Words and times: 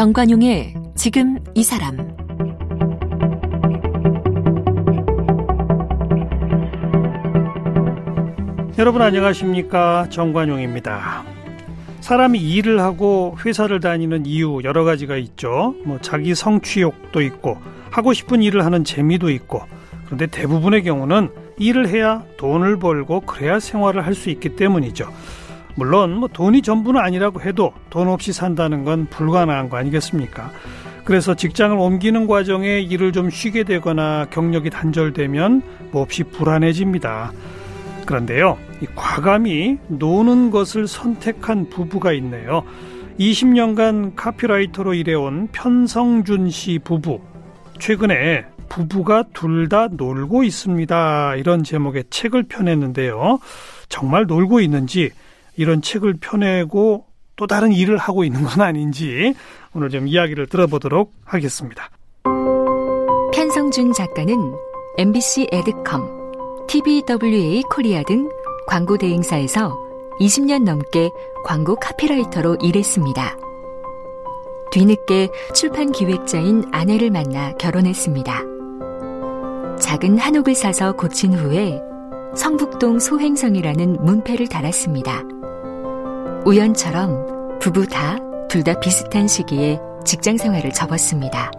정관용의 0.00 0.72
지금 0.96 1.36
이 1.54 1.62
사람 1.62 1.98
여러분 8.78 9.02
안녕하십니까 9.02 10.06
정관용입니다. 10.08 11.22
사람이 12.00 12.38
일을 12.38 12.80
하고 12.80 13.36
회사를 13.44 13.80
다니는 13.80 14.24
이유 14.24 14.62
여러 14.64 14.84
가지가 14.84 15.18
있죠. 15.18 15.74
뭐 15.84 15.98
자기 16.00 16.34
성취욕도 16.34 17.20
있고 17.20 17.58
하고 17.90 18.14
싶은 18.14 18.42
일을 18.42 18.64
하는 18.64 18.84
재미도 18.84 19.28
있고 19.28 19.60
그런데 20.06 20.28
대부분의 20.28 20.82
경우는 20.82 21.28
일을 21.58 21.88
해야 21.88 22.24
돈을 22.38 22.78
벌고 22.78 23.20
그래야 23.20 23.60
생활을 23.60 24.06
할 24.06 24.14
수 24.14 24.30
있기 24.30 24.56
때문이죠. 24.56 25.12
물론 25.74 26.16
뭐 26.16 26.28
돈이 26.28 26.62
전부는 26.62 27.00
아니라고 27.00 27.40
해도 27.42 27.72
돈 27.90 28.08
없이 28.08 28.32
산다는 28.32 28.84
건 28.84 29.06
불가능한 29.06 29.68
거 29.68 29.76
아니겠습니까? 29.76 30.50
그래서 31.04 31.34
직장을 31.34 31.76
옮기는 31.76 32.26
과정에 32.26 32.80
일을 32.80 33.12
좀 33.12 33.30
쉬게 33.30 33.64
되거나 33.64 34.26
경력이 34.30 34.70
단절되면 34.70 35.62
몹시 35.92 36.24
불안해집니다. 36.24 37.32
그런데요, 38.06 38.58
이 38.80 38.86
과감히 38.94 39.78
노는 39.88 40.50
것을 40.50 40.86
선택한 40.86 41.70
부부가 41.70 42.12
있네요. 42.14 42.64
20년간 43.18 44.12
카피라이터로 44.16 44.94
일해온 44.94 45.48
편성준 45.52 46.50
씨 46.50 46.78
부부. 46.82 47.20
최근에 47.78 48.44
부부가 48.68 49.24
둘 49.34 49.68
다 49.68 49.88
놀고 49.90 50.44
있습니다. 50.44 51.36
이런 51.36 51.64
제목의 51.64 52.04
책을 52.10 52.44
펴냈는데요. 52.44 53.40
정말 53.88 54.26
놀고 54.26 54.60
있는지 54.60 55.10
이런 55.60 55.82
책을 55.82 56.14
펴내고 56.22 57.04
또 57.36 57.46
다른 57.46 57.70
일을 57.70 57.98
하고 57.98 58.24
있는 58.24 58.44
건 58.44 58.62
아닌지 58.62 59.34
오늘 59.74 59.90
좀 59.90 60.08
이야기를 60.08 60.46
들어보도록 60.46 61.12
하겠습니다. 61.22 61.90
편성준 63.34 63.92
작가는 63.92 64.54
MBC 64.96 65.48
에드컴, 65.52 66.66
TBWA 66.66 67.62
코리아 67.70 68.02
등 68.04 68.30
광고 68.66 68.96
대행사에서 68.96 69.78
20년 70.18 70.64
넘게 70.64 71.10
광고 71.44 71.76
카피라이터로 71.76 72.56
일했습니다. 72.62 73.36
뒤늦게 74.72 75.28
출판 75.54 75.92
기획자인 75.92 76.64
아내를 76.72 77.10
만나 77.10 77.52
결혼했습니다. 77.58 78.44
작은 79.78 80.16
한옥을 80.16 80.54
사서 80.54 80.92
고친 80.92 81.34
후에 81.34 81.82
성북동 82.34 82.98
소행성이라는 82.98 84.02
문패를 84.02 84.48
달았습니다. 84.48 85.39
우연처럼 86.44 87.58
부부 87.58 87.86
다 87.86 88.18
둘 88.48 88.64
다 88.64 88.78
비슷한 88.80 89.28
시기에 89.28 89.78
직장 90.04 90.36
생활을 90.36 90.72
접었습니다. 90.72 91.52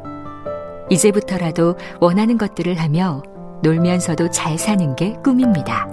이제부터라도 0.89 1.77
원하는 2.01 2.37
것들을 2.37 2.77
하며 2.81 3.23
놀면서도 3.63 4.29
잘 4.31 4.57
사는 4.57 4.93
게 4.97 5.13
꿈입니다. 5.23 5.87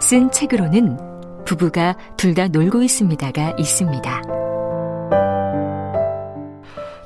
쓴 0.00 0.30
책으로는 0.30 1.44
부부가 1.44 1.96
둘 2.16 2.34
다 2.34 2.46
놀고 2.46 2.84
있습니다가 2.84 3.56
있습니다. 3.58 4.22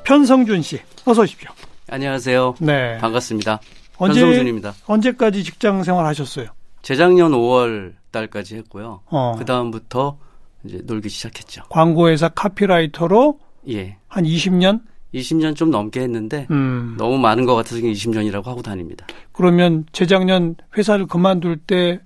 편성준 0.05 0.61
씨, 0.61 0.79
어서 1.05 1.23
오십시오. 1.23 1.49
안녕하세요. 1.89 2.55
네. 2.59 2.99
반갑습니다. 2.99 3.59
언제, 3.97 4.19
편성준입니다. 4.19 4.73
언제까지 4.85 5.43
직장 5.43 5.81
생활 5.83 6.05
하셨어요? 6.05 6.47
재작년 6.83 7.31
5월 7.31 7.93
달까지 8.11 8.57
했고요. 8.57 9.01
어. 9.09 9.35
그 9.39 9.45
다음부터 9.45 10.17
이제 10.65 10.81
놀기 10.83 11.09
시작했죠. 11.09 11.63
광고회사 11.69 12.29
카피라이터로 12.29 13.39
예. 13.69 13.97
한 14.07 14.23
20년? 14.23 14.81
20년 15.13 15.55
좀 15.55 15.69
넘게 15.69 16.01
했는데 16.01 16.47
음. 16.51 16.95
너무 16.97 17.17
많은 17.17 17.45
것 17.45 17.55
같아서 17.55 17.77
20년이라고 17.77 18.45
하고 18.45 18.61
다닙니다. 18.61 19.05
그러면 19.31 19.85
재작년 19.91 20.55
회사를 20.75 21.05
그만둘 21.05 21.57
때 21.57 21.99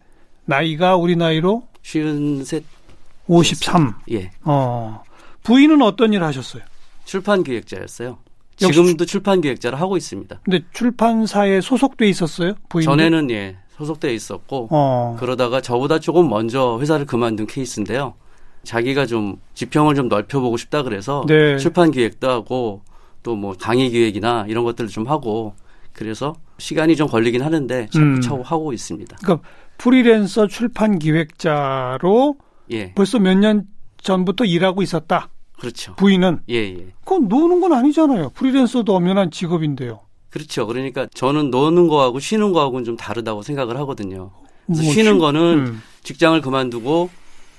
나이가 0.46 0.96
우리 0.98 1.16
나이로 1.16 1.68
쉬운 1.82 2.44
셋 2.44 2.64
53. 3.28 3.94
예. 4.12 4.32
어. 4.44 5.04
부인은 5.44 5.82
어떤 5.82 6.14
일 6.14 6.24
하셨어요? 6.24 6.64
출판 7.06 7.44
기획자였어요. 7.44 8.18
지금도 8.58 9.06
출판 9.06 9.40
기획자를 9.42 9.80
하고 9.80 9.98
있습니다. 9.98 10.40
근데 10.44 10.62
출판사에 10.74 11.62
소속돼 11.62 12.10
있었어요? 12.10 12.56
부인 12.70 12.86
전에는 12.86 13.30
예, 13.32 13.58
소속돼 13.78 14.14
있었고 14.14 14.70
어. 14.72 15.16
그러다가 15.20 15.62
저보다 15.62 16.00
조금 16.00 16.28
먼저 16.28 16.78
회사를 16.82 17.06
그만둔 17.06 17.46
케이스인데요. 17.46 18.16
자기가 18.68 19.06
좀 19.06 19.38
지평을 19.54 19.96
좀 19.96 20.10
넓혀보고 20.10 20.58
싶다 20.58 20.84
그래서 20.84 21.24
네. 21.28 21.58
출판 21.58 21.90
기획도 21.92 22.30
하고 22.30 22.82
또 23.24 23.36
뭐 23.36 23.56
강의 23.60 23.90
기획이나 23.90 24.46
이런 24.48 24.64
것들을 24.64 24.90
좀 24.90 25.08
하고 25.08 25.54
그래서 25.94 26.36
시간이 26.60 26.96
좀 26.96 27.08
걸리긴 27.08 27.42
하는데 27.42 27.88
음. 27.96 28.22
자꾸 28.22 28.42
하고 28.46 28.72
있습니다. 28.74 29.18
그러니까 29.22 29.48
프리랜서 29.78 30.48
출판 30.48 30.98
기획자로 31.00 32.36
예, 32.72 32.94
벌써 32.94 33.20
몇 33.20 33.36
년 33.38 33.66
전부터 34.02 34.46
일하고 34.46 34.82
있었다. 34.82 35.30
그렇죠. 35.60 35.96
부인은 35.96 36.40
예, 36.50 36.56
예. 36.56 36.88
그건 37.04 37.28
노는 37.28 37.60
건 37.62 37.74
아니잖아요. 37.74 38.30
프리랜서도 38.36 38.96
엄연한 38.96 39.32
직업인데요. 39.32 40.02
그렇죠. 40.30 40.68
그러니까 40.68 41.08
저는 41.14 41.50
노는 41.52 41.88
거하고 41.88 42.20
쉬는 42.20 42.52
거하고는 42.54 42.86
좀 42.86 42.96
다르다고 42.98 43.42
생각을 43.42 43.78
하거든요. 43.80 44.32
그래서 44.68 44.84
뭐 44.84 44.94
쉬는 44.94 45.14
쉬- 45.14 45.20
거는 45.20 45.42
음. 45.68 45.82
직장을 46.04 46.40
그만두고 46.42 47.10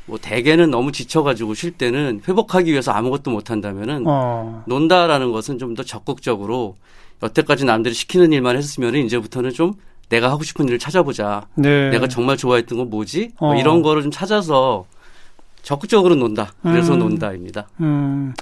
뭐 0.08 0.18
대개는 0.18 0.70
너무 0.70 0.90
지쳐가지고 0.90 1.54
쉴 1.54 1.70
때는 1.72 2.22
회복하기 2.26 2.70
위해서 2.72 2.92
아무것도 2.92 3.30
못 3.30 3.50
한다면은 3.50 4.04
어. 4.06 4.64
논다라는 4.66 5.30
것은 5.32 5.58
좀 5.58 5.74
더 5.74 5.84
적극적으로 5.84 6.76
여태까지 7.22 7.64
남들이 7.64 7.94
시키는 7.94 8.32
일만 8.32 8.56
했으면 8.56 8.96
이제부터는 8.96 9.52
좀 9.52 9.74
내가 10.08 10.30
하고 10.30 10.42
싶은 10.42 10.66
일을 10.66 10.78
찾아보자. 10.78 11.46
네. 11.54 11.90
내가 11.90 12.08
정말 12.08 12.36
좋아했던 12.36 12.78
건 12.78 12.90
뭐지? 12.90 13.32
뭐 13.38 13.54
어. 13.54 13.60
이런 13.60 13.82
거를 13.82 14.02
좀 14.02 14.10
찾아서 14.10 14.86
적극적으로 15.62 16.14
논다. 16.14 16.52
그래서 16.62 16.94
음. 16.94 17.00
논다입니다. 17.00 17.68
음. 17.80 18.32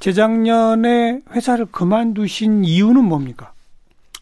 재작년에 0.00 1.20
회사를 1.32 1.66
그만두신 1.70 2.64
이유는 2.64 3.04
뭡니까? 3.04 3.52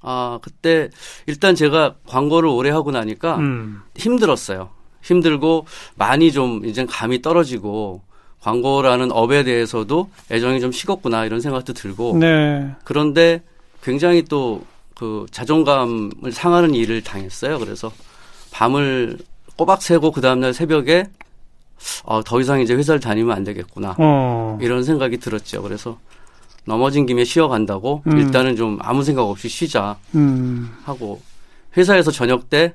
아, 0.01 0.39
그때 0.43 0.89
일단 1.27 1.55
제가 1.55 1.97
광고를 2.07 2.49
오래 2.49 2.71
하고 2.71 2.91
나니까 2.91 3.37
음. 3.37 3.83
힘들었어요. 3.97 4.71
힘들고 5.07 5.67
많이 5.95 6.31
좀 6.33 6.65
이제 6.65 6.85
감이 6.85 7.23
떨어지고 7.23 8.03
광고라는 8.41 9.11
업에 9.11 9.43
대해서도 9.43 10.11
애정이 10.31 10.61
좀 10.61 10.71
식었구나 10.71 11.25
이런 11.25 11.41
생각도 11.41 11.73
들고 11.73 12.19
네. 12.19 12.71
그런데 12.85 13.43
굉장히 13.83 14.23
또 14.23 14.63
그 14.97 15.27
자존감을 15.31 16.33
상하는 16.33 16.75
일을 16.75 17.03
당했어요. 17.03 17.59
그래서 17.59 17.93
밤을 18.51 19.19
꼬박 19.57 19.83
새고 19.83 20.11
그 20.11 20.21
다음날 20.21 20.55
새벽에 20.55 21.05
어, 22.05 22.23
더 22.25 22.41
이상 22.41 22.61
이제 22.61 22.75
회사를 22.75 22.99
다니면 23.01 23.37
안 23.37 23.45
되겠구나. 23.45 23.95
어. 23.99 24.59
이런 24.63 24.83
생각이 24.83 25.19
들었죠. 25.19 25.63
그래서 25.63 25.99
넘어진 26.65 27.05
김에 27.05 27.25
쉬어간다고 27.25 28.03
음. 28.07 28.19
일단은 28.19 28.57
좀 28.57 28.79
아무 28.81 29.05
생각 29.05 29.25
없이 29.25 29.49
쉬자 29.49 29.99
음. 30.15 30.75
하고 30.85 31.21
회사에서 31.77 32.11
저녁 32.11 32.49
때 32.49 32.73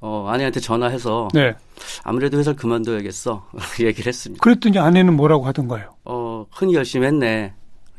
어, 0.00 0.26
아내한테 0.30 0.60
전화해서 0.60 1.28
네. 1.34 1.54
아무래도 2.04 2.38
회사를 2.38 2.56
그만둬야겠어 2.56 3.46
얘기를 3.80 4.08
했습니다. 4.08 4.42
그랬더니 4.42 4.78
아내는 4.78 5.14
뭐라고 5.14 5.46
하던가요? 5.46 5.94
어, 6.04 6.46
큰 6.54 6.72
결심했네. 6.72 7.52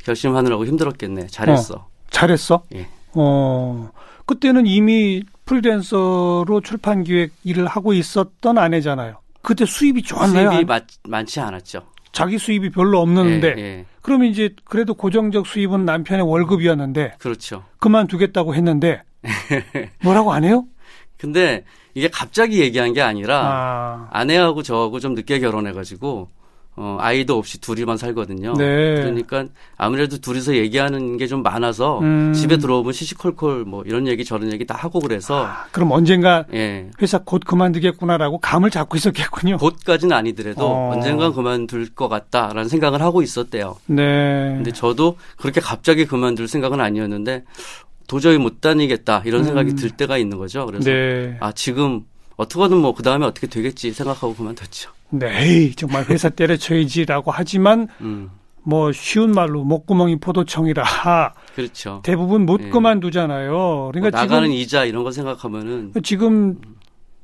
결심하느라고 0.04 0.66
힘들었겠네. 0.66 1.28
잘했어. 1.28 1.88
잘했어? 2.10 2.64
예. 2.74 2.88
어. 3.14 3.92
그때는 4.26 4.66
이미 4.66 5.24
프리랜서로 5.46 6.62
출판 6.64 7.04
기획 7.04 7.34
일을 7.44 7.68
하고 7.68 7.94
있었던 7.94 8.58
아내잖아요. 8.58 9.18
그때 9.42 9.66
수입이 9.66 10.04
좋았나요? 10.04 10.52
수입이 10.52 10.56
안- 10.62 10.66
많, 10.68 10.82
많지 11.08 11.40
않았죠. 11.40 11.82
자기 12.12 12.38
수입이 12.38 12.72
별로 12.72 13.00
없는데 13.00 13.56
예, 13.58 13.62
예. 13.62 13.86
그러면 14.02 14.28
이제 14.28 14.54
그래도 14.66 14.94
고정적 14.94 15.48
수입은 15.48 15.86
남편의 15.86 16.26
월급이었는데 16.28 17.14
그렇죠. 17.20 17.64
그만두겠다고 17.80 18.54
했는데 18.56 19.02
뭐라고 20.04 20.34
안 20.34 20.44
해요? 20.44 20.66
근데 21.22 21.64
이게 21.94 22.08
갑자기 22.08 22.60
얘기한 22.62 22.94
게 22.94 23.02
아니라 23.02 23.40
아, 23.44 24.08
아내하고 24.12 24.64
저하고 24.64 25.00
좀 25.00 25.14
늦게 25.14 25.40
결혼해가지고 25.40 26.30
어, 26.78 26.98
아이도 27.02 27.38
없이 27.38 27.60
둘이만 27.60 27.98
살거든요. 27.98 28.54
네. 28.54 28.96
그러니까 28.96 29.46
아무래도 29.78 30.18
둘이서 30.18 30.56
얘기하는 30.56 31.18
게 31.18 31.28
좀 31.28 31.44
많아서 31.44 32.00
음. 32.00 32.34
집에 32.34 32.58
들어오면 32.58 32.94
시시콜콜 32.94 33.66
뭐 33.66 33.84
이런 33.86 34.08
얘기 34.08 34.24
저런 34.26 34.52
얘기 34.54 34.66
다 34.66 34.74
하고 34.76 35.00
그래서 35.00 35.48
그럼 35.72 35.92
언젠가 35.92 36.46
예. 36.54 36.90
회사 37.02 37.18
곧 37.20 37.42
그만두겠구나라고 37.46 38.40
감을 38.40 38.70
잡고 38.72 38.96
있었겠군요. 38.98 39.58
곧까지는 39.58 40.16
아니더라도 40.16 40.66
어. 40.66 40.92
언젠간 40.94 41.34
그만둘 41.34 41.94
것 41.94 42.08
같다라는 42.08 42.70
생각을 42.70 43.02
하고 43.02 43.22
있었대요. 43.22 43.76
네. 43.86 44.54
근데 44.56 44.72
저도 44.72 45.18
그렇게 45.38 45.60
갑자기 45.62 46.06
그만둘 46.06 46.48
생각은 46.48 46.80
아니었는데 46.80 47.44
도저히 48.12 48.38
못 48.38 48.60
다니겠다 48.60 49.24
이런 49.26 49.46
생각이 49.46 49.72
음. 49.72 49.76
들 49.78 49.90
때가 49.90 50.18
있는 50.18 50.38
거죠. 50.38 50.66
그래서 50.66 50.84
네. 50.92 51.38
아 51.40 51.54
지금 51.54 52.04
어떻게든 52.36 52.76
뭐 52.76 52.92
그 52.92 53.04
다음에 53.04 53.26
어떻게 53.26 53.48
되겠지 53.48 53.94
생각하고 53.94 54.36
그만뒀죠. 54.36 54.92
네. 55.12 55.72
정말 55.78 56.04
회사 56.10 56.28
때려쳐야지라고 56.28 57.32
하지만 57.32 57.88
음. 58.02 58.30
뭐 58.64 58.92
쉬운 58.92 59.32
말로 59.32 59.64
목구멍이 59.64 60.20
포도청이라 60.20 60.84
그렇죠. 61.56 62.02
대부분 62.04 62.46
못 62.46 62.60
예. 62.62 62.70
그만두잖아요. 62.70 63.52
뭐 63.54 63.92
그러니까 63.94 64.20
나가는 64.20 64.50
지금 64.50 64.58
이자 64.58 64.84
이런 64.84 65.06
거 65.06 65.12
생각하면은 65.12 65.94
지금 66.04 66.60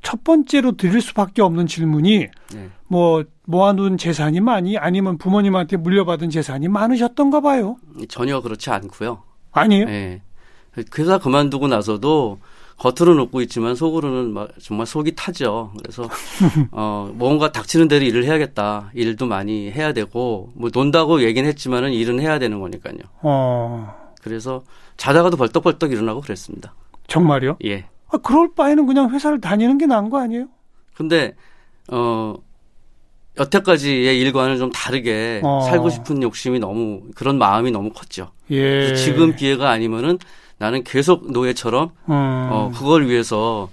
첫 0.00 0.24
번째로 0.24 0.72
드릴 0.72 1.02
수밖에 1.02 1.42
없는 1.42 1.66
질문이 1.66 2.28
네. 2.54 2.68
뭐 2.86 3.24
모아둔 3.44 3.98
재산이 3.98 4.40
많이 4.40 4.78
아니면 4.78 5.18
부모님한테 5.18 5.76
물려받은 5.76 6.30
재산이 6.30 6.68
많으셨던가 6.68 7.42
봐요. 7.42 7.76
전혀 8.08 8.40
그렇지 8.40 8.70
않고요. 8.70 9.22
아니에요? 9.52 9.86
예. 9.88 10.22
그 10.90 11.02
회사 11.02 11.18
그만두고 11.18 11.68
나서도 11.68 12.38
겉으로는 12.78 13.24
웃고 13.24 13.40
있지만 13.42 13.74
속으로는 13.74 14.32
막 14.32 14.50
정말 14.62 14.86
속이 14.86 15.16
타죠. 15.16 15.72
그래서 15.78 16.08
어 16.70 17.10
뭔가 17.14 17.50
닥치는 17.50 17.88
대로 17.88 18.04
일을 18.04 18.24
해야겠다. 18.24 18.90
일도 18.94 19.26
많이 19.26 19.70
해야 19.70 19.92
되고 19.92 20.50
뭐 20.54 20.70
논다고 20.72 21.22
얘기는 21.22 21.48
했지만은 21.48 21.92
일은 21.92 22.20
해야 22.20 22.38
되는 22.38 22.60
거니까요. 22.60 22.98
어, 23.22 24.12
그래서 24.22 24.62
자다가도 24.96 25.36
벌떡벌떡 25.36 25.90
일어나고 25.90 26.20
그랬습니다. 26.20 26.74
정말요? 27.08 27.56
예. 27.64 27.86
아, 28.10 28.18
그럴 28.18 28.54
바에는 28.54 28.86
그냥 28.86 29.10
회사를 29.10 29.40
다니는 29.40 29.78
게 29.78 29.86
나은 29.86 30.08
거 30.08 30.20
아니에요? 30.20 30.46
근데 30.94 31.34
어 31.90 32.34
여태까지의 33.38 34.18
일과는 34.20 34.58
좀 34.58 34.70
다르게 34.70 35.40
어. 35.44 35.62
살고 35.62 35.90
싶은 35.90 36.22
욕심이 36.22 36.58
너무 36.58 37.02
그런 37.14 37.38
마음이 37.38 37.70
너무 37.70 37.90
컸죠. 37.90 38.30
예. 38.50 38.94
지금 38.94 39.34
기회가 39.36 39.70
아니면은 39.70 40.18
나는 40.58 40.82
계속 40.84 41.30
노예처럼 41.30 41.90
음. 42.08 42.12
어 42.12 42.72
그걸 42.74 43.06
위해서 43.06 43.68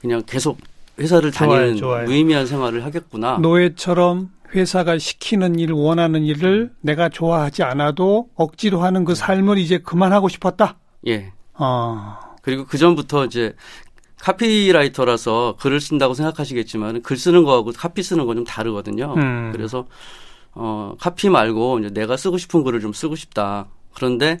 그냥 0.00 0.22
계속 0.26 0.58
회사를 0.98 1.30
좋아요, 1.32 1.50
다니는 1.60 1.76
좋아요. 1.76 2.04
무의미한 2.06 2.46
생활을 2.46 2.84
하겠구나. 2.84 3.38
노예처럼 3.38 4.30
회사가 4.54 4.98
시키는 4.98 5.58
일, 5.58 5.72
원하는 5.72 6.24
일을 6.24 6.72
내가 6.80 7.08
좋아하지 7.10 7.62
않아도 7.62 8.28
억지로 8.34 8.80
하는 8.82 9.04
그 9.04 9.14
삶을 9.14 9.58
이제 9.58 9.78
그만하고 9.78 10.28
싶었다. 10.28 10.76
예. 11.06 11.32
어, 11.54 12.16
그리고 12.42 12.64
그 12.64 12.78
전부터 12.78 13.26
이제 13.26 13.54
카피라이터라서 14.20 15.56
글을 15.60 15.80
쓴다고 15.80 16.14
생각하시겠지만 16.14 17.02
글 17.02 17.16
쓰는 17.16 17.44
거하고 17.44 17.72
카피 17.76 18.02
쓰는 18.02 18.26
건 18.26 18.36
좀 18.36 18.44
다르거든요. 18.44 19.14
음. 19.16 19.50
그래서 19.52 19.86
어 20.54 20.94
카피 20.98 21.28
말고 21.28 21.80
이제 21.80 21.90
내가 21.90 22.16
쓰고 22.16 22.38
싶은 22.38 22.62
글을 22.64 22.80
좀 22.80 22.92
쓰고 22.92 23.16
싶다. 23.16 23.66
그런데 23.94 24.38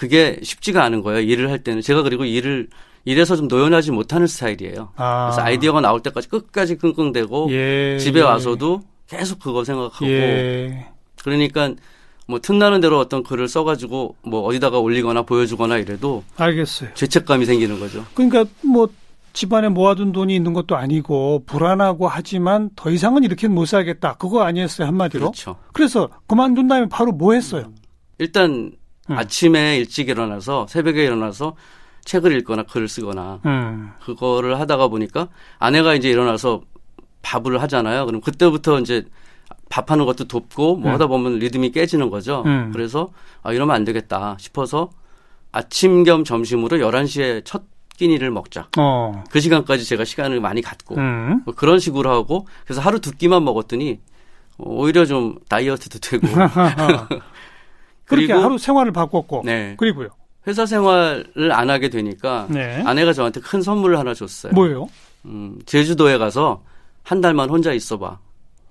그게 0.00 0.40
쉽지가 0.42 0.82
않은 0.84 1.02
거예요. 1.02 1.20
일을 1.20 1.50
할 1.50 1.58
때는 1.58 1.82
제가 1.82 2.00
그리고 2.00 2.24
일을 2.24 2.68
일에서 3.04 3.36
좀 3.36 3.48
노연하지 3.48 3.90
못하는 3.90 4.26
스타일이에요. 4.26 4.92
아. 4.96 5.26
그래서 5.26 5.42
아이디어가 5.42 5.82
나올 5.82 6.00
때까지 6.00 6.30
끝까지 6.30 6.78
끙끙대고 6.78 7.48
예. 7.50 7.98
집에 7.98 8.20
예. 8.20 8.24
와서도 8.24 8.80
계속 9.06 9.40
그거 9.40 9.62
생각하고 9.62 10.06
예. 10.06 10.86
그러니까 11.22 11.74
뭐 12.26 12.38
틈나는 12.38 12.80
대로 12.80 12.98
어떤 12.98 13.22
글을 13.22 13.46
써가지고 13.46 14.16
뭐 14.22 14.40
어디다가 14.40 14.78
올리거나 14.78 15.20
보여주거나 15.24 15.76
이래도 15.76 16.24
알겠어요. 16.38 16.94
죄책감이 16.94 17.44
생기는 17.44 17.78
거죠. 17.78 18.06
그러니까 18.14 18.46
뭐 18.62 18.88
집안에 19.34 19.68
모아둔 19.68 20.12
돈이 20.12 20.34
있는 20.34 20.54
것도 20.54 20.76
아니고 20.76 21.42
불안하고 21.44 22.08
하지만 22.08 22.70
더 22.74 22.90
이상은 22.90 23.22
이렇게는 23.22 23.54
못 23.54 23.66
살겠다. 23.66 24.14
그거 24.14 24.44
아니었어요 24.44 24.86
한마디로. 24.86 25.26
그렇죠. 25.26 25.56
그래서 25.74 26.08
그만둔 26.26 26.68
다음에 26.68 26.88
바로 26.88 27.12
뭐 27.12 27.34
했어요? 27.34 27.70
일단 28.16 28.72
음. 29.08 29.18
아침에 29.18 29.78
일찍 29.78 30.08
일어나서 30.08 30.66
새벽에 30.68 31.04
일어나서 31.04 31.56
책을 32.04 32.36
읽거나 32.38 32.64
글을 32.64 32.88
쓰거나 32.88 33.40
음. 33.46 33.92
그거를 34.02 34.58
하다가 34.60 34.88
보니까 34.88 35.28
아내가 35.58 35.94
이제 35.94 36.10
일어나서 36.10 36.62
밥을 37.22 37.60
하잖아요. 37.62 38.06
그럼 38.06 38.20
그때부터 38.20 38.80
이제 38.80 39.04
밥하는 39.68 40.04
것도 40.04 40.24
돕고 40.24 40.76
뭐 40.76 40.90
음. 40.90 40.94
하다 40.94 41.06
보면 41.06 41.38
리듬이 41.38 41.70
깨지는 41.70 42.10
거죠. 42.10 42.42
음. 42.46 42.70
그래서 42.72 43.10
아 43.42 43.52
이러면 43.52 43.76
안 43.76 43.84
되겠다 43.84 44.36
싶어서 44.38 44.90
아침 45.52 46.04
겸 46.04 46.24
점심으로 46.24 46.78
11시에 46.78 47.44
첫 47.44 47.62
끼니를 47.96 48.30
먹자. 48.30 48.68
어. 48.78 49.24
그 49.30 49.40
시간까지 49.40 49.84
제가 49.84 50.04
시간을 50.04 50.40
많이 50.40 50.62
갖고 50.62 50.96
음. 50.96 51.42
뭐 51.44 51.54
그런 51.54 51.78
식으로 51.78 52.10
하고 52.10 52.46
그래서 52.64 52.80
하루 52.80 53.00
두 53.00 53.12
끼만 53.12 53.44
먹었더니 53.44 54.00
오히려 54.58 55.04
좀 55.04 55.38
다이어트도 55.48 55.98
되고 55.98 56.26
그렇게 58.16 58.32
하루 58.32 58.58
생활을 58.58 58.92
바꿨고. 58.92 59.42
네 59.44 59.74
그리고요. 59.78 60.08
회사 60.46 60.64
생활을 60.66 61.52
안 61.52 61.68
하게 61.70 61.88
되니까 61.90 62.46
네. 62.50 62.82
아내가 62.86 63.12
저한테 63.12 63.40
큰 63.40 63.60
선물을 63.62 63.98
하나 63.98 64.14
줬어요. 64.14 64.52
뭐예요? 64.54 64.88
음, 65.26 65.58
제주도에 65.66 66.16
가서 66.18 66.62
한 67.02 67.20
달만 67.20 67.50
혼자 67.50 67.72
있어봐. 67.72 68.18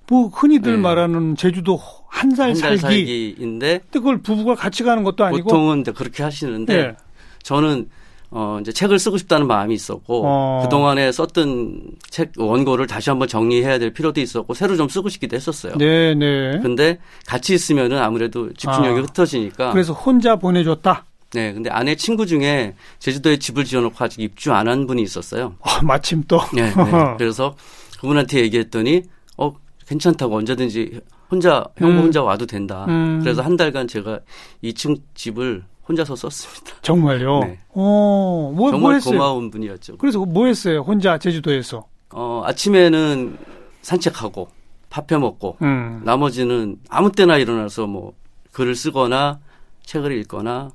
뭐 0.07 0.27
흔히들 0.30 0.77
네. 0.77 0.81
말하는 0.81 1.36
제주도 1.36 1.80
한 2.07 2.36
달 2.36 2.56
살기. 2.56 3.36
근데 3.38 3.80
그걸 3.91 4.21
부부가 4.21 4.56
같이 4.56 4.83
가는 4.83 5.03
것도 5.03 5.24
아니고. 5.24 5.44
보통은 5.44 5.83
그렇게 5.83 6.24
하시는데 6.24 6.74
예. 6.74 6.95
저는 7.44 7.89
어 8.31 8.59
이제 8.61 8.71
책을 8.71 8.99
쓰고 8.99 9.17
싶다는 9.17 9.47
마음이 9.47 9.73
있었고 9.73 10.21
어. 10.25 10.61
그 10.63 10.69
동안에 10.69 11.11
썼던 11.11 11.81
책 12.09 12.31
원고를 12.37 12.85
다시 12.85 13.09
한번 13.09 13.27
정리해야 13.27 13.79
될 13.79 13.91
필요도 13.91 14.21
있었고 14.21 14.53
새로 14.53 14.75
좀 14.77 14.87
쓰고 14.87 15.09
싶기도 15.09 15.35
했었어요. 15.35 15.73
네, 15.77 16.13
네. 16.13 16.59
근데 16.61 16.99
같이 17.25 17.55
있으면은 17.55 17.97
아무래도 17.97 18.53
집중력이 18.53 18.99
아. 18.99 19.03
흩어지니까. 19.03 19.71
그래서 19.73 19.93
혼자 19.93 20.35
보내줬다. 20.35 21.05
네, 21.31 21.53
근데 21.53 21.69
아내 21.69 21.95
친구 21.95 22.25
중에 22.25 22.75
제주도에 22.99 23.37
집을 23.37 23.63
지어놓고 23.65 23.95
아직 24.03 24.21
입주 24.21 24.51
안 24.53 24.67
한 24.67 24.85
분이 24.87 25.01
있었어요. 25.01 25.55
아, 25.61 25.81
마침 25.83 26.23
또. 26.27 26.39
네, 26.53 26.73
네. 26.73 26.73
그래서 27.17 27.55
그분한테 27.99 28.41
얘기했더니 28.41 29.03
어 29.37 29.53
괜찮다고 29.87 30.35
언제든지 30.37 31.01
혼자 31.31 31.65
형 31.77 31.91
음. 31.91 31.97
혼자 31.99 32.21
와도 32.23 32.45
된다. 32.45 32.85
음. 32.89 33.19
그래서 33.23 33.41
한 33.41 33.55
달간 33.57 33.87
제가 33.87 34.19
2층 34.63 34.99
집을 35.15 35.63
혼자서 35.89 36.15
썼습니다. 36.15 36.74
정말요? 36.83 37.39
네. 37.39 37.59
어, 37.74 38.51
뭐, 38.53 38.53
뭐 38.53 38.71
정말 38.71 38.95
했어요? 38.95 39.18
고마운 39.18 39.50
분이었죠. 39.51 39.97
그래서 39.97 40.19
뭐 40.19 40.45
했어요? 40.45 40.81
혼자 40.81 41.18
제주도에서. 41.18 41.88
어 42.12 42.41
아침에는 42.45 43.38
산책하고 43.81 44.47
밥 44.89 45.12
해 45.12 45.18
먹고 45.18 45.57
음. 45.62 46.01
나머지는 46.03 46.77
아무 46.89 47.12
때나 47.12 47.38
일어나서 47.38 47.86
뭐 47.88 48.13
글을 48.51 48.75
쓰거나 48.75 49.39
책을 49.86 50.12
읽거나 50.19 50.71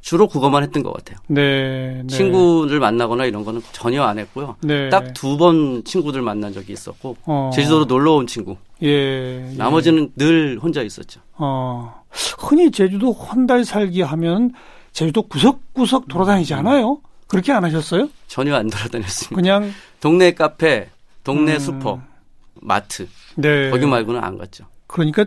주로 0.00 0.28
그것만 0.28 0.62
했던 0.62 0.82
것 0.82 0.92
같아요. 0.94 1.18
네, 1.26 2.02
네. 2.02 2.06
친구를 2.06 2.78
만나거나 2.80 3.26
이런 3.26 3.44
거는 3.44 3.60
전혀 3.72 4.02
안 4.04 4.18
했고요. 4.18 4.56
네. 4.62 4.88
딱 4.88 5.12
두 5.12 5.36
번 5.36 5.82
친구들 5.84 6.22
만난 6.22 6.52
적이 6.52 6.72
있었고 6.72 7.16
어. 7.26 7.50
제주도로 7.52 7.84
놀러 7.84 8.14
온 8.14 8.26
친구. 8.26 8.56
예. 8.82 8.88
예. 9.50 9.54
나머지는 9.58 10.10
늘 10.16 10.58
혼자 10.62 10.82
있었죠. 10.82 11.20
어. 11.40 12.02
흔히 12.38 12.70
제주도 12.70 13.12
한달 13.12 13.64
살기 13.64 14.02
하면 14.02 14.52
제주도 14.92 15.22
구석구석 15.22 16.08
돌아다니잖아요. 16.08 17.00
그렇게 17.28 17.52
안 17.52 17.64
하셨어요? 17.64 18.08
전혀 18.26 18.54
안 18.56 18.68
돌아다녔습니다. 18.68 19.34
그냥 19.36 19.70
동네 20.00 20.32
카페, 20.32 20.90
동네 21.22 21.54
음. 21.54 21.58
슈퍼, 21.58 22.00
마트 22.60 23.08
네. 23.36 23.70
거기 23.70 23.86
말고는 23.86 24.22
안 24.22 24.36
갔죠. 24.36 24.64
그러니까 24.88 25.24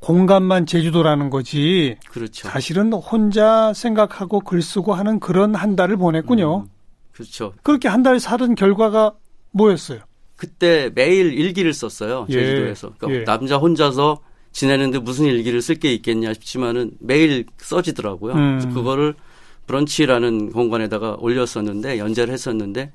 공간만 0.00 0.66
제주도라는 0.66 1.30
거지. 1.30 1.96
그렇죠. 2.10 2.48
사실은 2.48 2.92
혼자 2.92 3.72
생각하고 3.72 4.40
글 4.40 4.60
쓰고 4.60 4.92
하는 4.94 5.20
그런 5.20 5.54
한 5.54 5.76
달을 5.76 5.96
보냈군요. 5.96 6.62
음, 6.64 6.68
그렇죠. 7.12 7.54
그렇게 7.62 7.88
한 7.88 8.02
달 8.02 8.18
살은 8.20 8.54
결과가 8.56 9.12
뭐였어요? 9.52 10.00
그때 10.36 10.90
매일 10.94 11.32
일기를 11.32 11.72
썼어요. 11.72 12.26
예. 12.30 12.32
제주도에서. 12.32 12.92
그러니까 12.98 13.20
예. 13.20 13.24
남자 13.24 13.56
혼자서 13.56 14.18
지내는데 14.54 15.00
무슨 15.00 15.26
일기를 15.26 15.60
쓸 15.60 15.74
게 15.74 15.92
있겠냐 15.92 16.32
싶지만은 16.32 16.92
매일 17.00 17.44
써지더라고요. 17.58 18.32
음. 18.34 18.58
그래서 18.60 18.74
그거를 18.74 19.14
브런치라는 19.66 20.52
공간에다가 20.52 21.16
올렸었는데 21.18 21.98
연재를 21.98 22.32
했었는데 22.32 22.92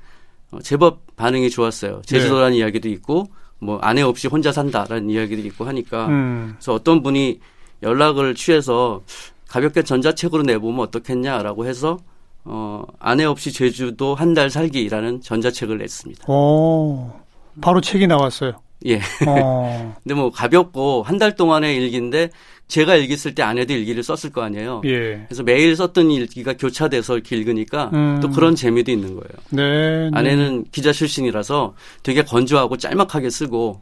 어, 0.52 0.60
제법 0.64 1.02
반응이 1.16 1.50
좋았어요. 1.52 2.02
제주도라는 2.06 2.52
네. 2.54 2.58
이야기도 2.60 2.90
있고 2.90 3.28
뭐 3.60 3.78
아내 3.80 4.02
없이 4.02 4.28
혼자 4.28 4.52
산다라는 4.52 5.10
이야기도 5.10 5.46
있고 5.48 5.66
하니까 5.66 6.08
음. 6.08 6.54
그래서 6.56 6.74
어떤 6.74 7.04
분이 7.04 7.40
연락을 7.84 8.36
취해서 8.36 9.04
가볍게 9.48 9.84
전자책으로 9.84 10.44
내보면 10.44 10.80
어떻겠냐라고 10.80 11.66
해서 11.66 11.98
어 12.46 12.84
아내 13.00 13.26
없이 13.26 13.52
제주도 13.52 14.16
한 14.16 14.34
달 14.34 14.50
살기라는 14.50 15.22
전자책을 15.22 15.78
냈습니다. 15.78 16.32
오. 16.32 17.12
바로 17.60 17.82
책이 17.82 18.08
나왔어요. 18.08 18.54
예. 18.86 19.00
어. 19.28 19.96
근데 20.04 20.16
뭐 20.16 20.32
가볍고 20.32 21.04
한 21.04 21.18
달 21.20 21.36
동안의 21.36 21.76
일기인데 21.76 22.30
제가 22.68 22.96
일기 22.96 23.18
쓸 23.18 23.34
때 23.36 23.42
아내도 23.44 23.74
일기를 23.74 24.04
썼을 24.04 24.32
거 24.32 24.42
아니에요. 24.44 24.82
예. 24.86 25.26
그래서 25.28 25.44
매일 25.44 25.76
썼던 25.76 26.12
일기가 26.12 26.54
교차돼서 26.54 27.16
이렇게 27.16 27.36
읽으니까 27.36 27.90
음. 27.94 28.20
또 28.22 28.30
그런 28.30 28.56
재미도 28.56 28.92
있는 28.92 29.10
거예요. 29.16 29.30
네. 29.50 30.10
네. 30.10 30.12
아내는 30.14 30.66
기자 30.72 30.92
출신이라서 30.92 31.74
되게 32.04 32.24
건조하고 32.24 32.78
짤막하게 32.78 33.30
쓰고 33.32 33.82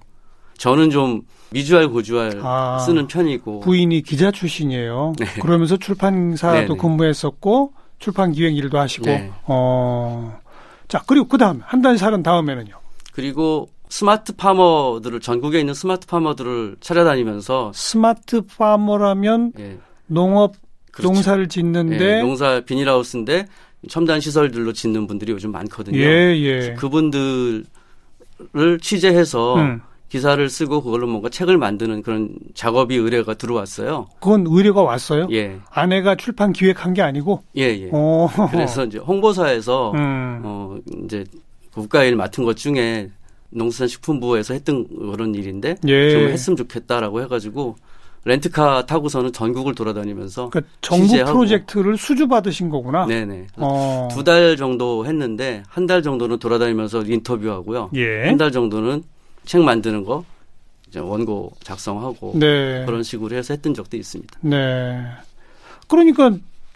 저는 0.57 0.89
좀 0.89 1.21
미주알 1.51 1.89
고주알 1.89 2.39
아. 2.43 2.79
쓰는 2.79 3.07
편이고 3.07 3.59
부인이 3.59 4.01
기자 4.03 4.31
출신이에요. 4.31 5.13
네. 5.19 5.25
그러면서 5.41 5.77
출판사도 5.77 6.53
네네. 6.67 6.77
근무했었고 6.77 7.73
출판 7.99 8.31
기획 8.31 8.55
일도 8.57 8.79
하시고. 8.79 9.05
네. 9.05 9.31
어. 9.45 10.39
자, 10.87 11.03
그리고 11.05 11.27
그다음 11.27 11.61
한 11.65 11.81
달 11.81 11.97
살은 11.97 12.23
다음에는요. 12.23 12.73
그리고 13.11 13.67
스마트 13.89 14.36
파머들을 14.36 15.20
전국에 15.20 15.60
있는 15.60 15.74
smart 15.74 16.07
farmer들을 16.07 16.77
찾아다니면서 16.79 17.72
smart 17.74 18.41
farmer라면 18.41 19.53
예, 19.60 19.77
농업 20.08 20.56
그렇죠. 20.91 21.13
농사를 21.13 21.48
짓는데 21.48 22.17
예, 22.17 22.22
농사 22.22 22.62
비닐하우스인데 22.62 23.48
첨단 23.89 24.20
시설들로 24.20 24.74
짓는 24.74 25.08
분들이 25.08 25.32
요즘 25.32 25.51
많거든요. 25.51 25.98
예, 25.98 26.36
예. 26.38 26.75
그분들을 26.77 27.63
취재해서 28.82 29.56
음. 29.56 29.82
기사를 30.10 30.50
쓰고 30.50 30.82
그걸로 30.84 31.06
뭔가 31.06 31.29
책을 31.29 31.58
만드는 31.58 32.01
그런 32.01 32.29
작업이 32.53 32.96
의뢰가 32.96 33.34
들어왔어요. 33.34 34.08
그건 34.20 34.46
의뢰가 34.48 34.82
왔어요? 34.82 35.27
예, 35.32 35.60
아내가 35.70 36.15
출판 36.15 36.53
기획한 36.53 36.94
게 36.94 37.01
아니고? 37.01 37.44
예, 37.58 37.63
예. 37.63 37.89
어. 37.91 38.29
그래서 38.51 38.86
이제 38.86 38.98
홍보사에서 38.98 39.91
음. 39.91 40.41
어 40.46 40.77
이제 41.06 41.25
국가일 41.74 42.15
맡은 42.15 42.44
것 42.46 42.56
중에 42.56 43.12
농수산식품부에서 43.49 44.53
했던 44.53 44.87
그런 44.87 45.35
일인데 45.35 45.75
예. 45.87 46.11
좀 46.11 46.21
했으면 46.29 46.57
좋겠다라고 46.57 47.21
해가지고 47.21 47.75
렌트카 48.25 48.85
타고서는 48.87 49.31
전국을 49.31 49.73
돌아다니면서 49.73 50.49
그러니까 50.49 50.71
정부 50.81 51.07
취재하고. 51.07 51.31
프로젝트를 51.33 51.97
수주 51.97 52.27
받으신 52.27 52.69
거구나. 52.69 53.05
네네 53.05 53.47
어. 53.55 54.09
두달 54.11 54.57
정도 54.57 55.05
했는데 55.05 55.63
한 55.69 55.87
달 55.87 56.01
정도는 56.03 56.37
돌아다니면서 56.39 57.03
인터뷰하고요. 57.03 57.91
예. 57.95 58.25
한달 58.25 58.51
정도는 58.51 59.03
책 59.45 59.61
만드는 59.61 60.03
거 60.03 60.25
이제 60.89 60.99
원고 60.99 61.53
작성하고 61.63 62.33
네. 62.35 62.83
그런 62.85 63.03
식으로 63.03 63.35
해서 63.37 63.53
했던 63.53 63.73
적도 63.73 63.95
있습니다. 63.95 64.39
네. 64.41 65.01
그러니까 65.87 66.31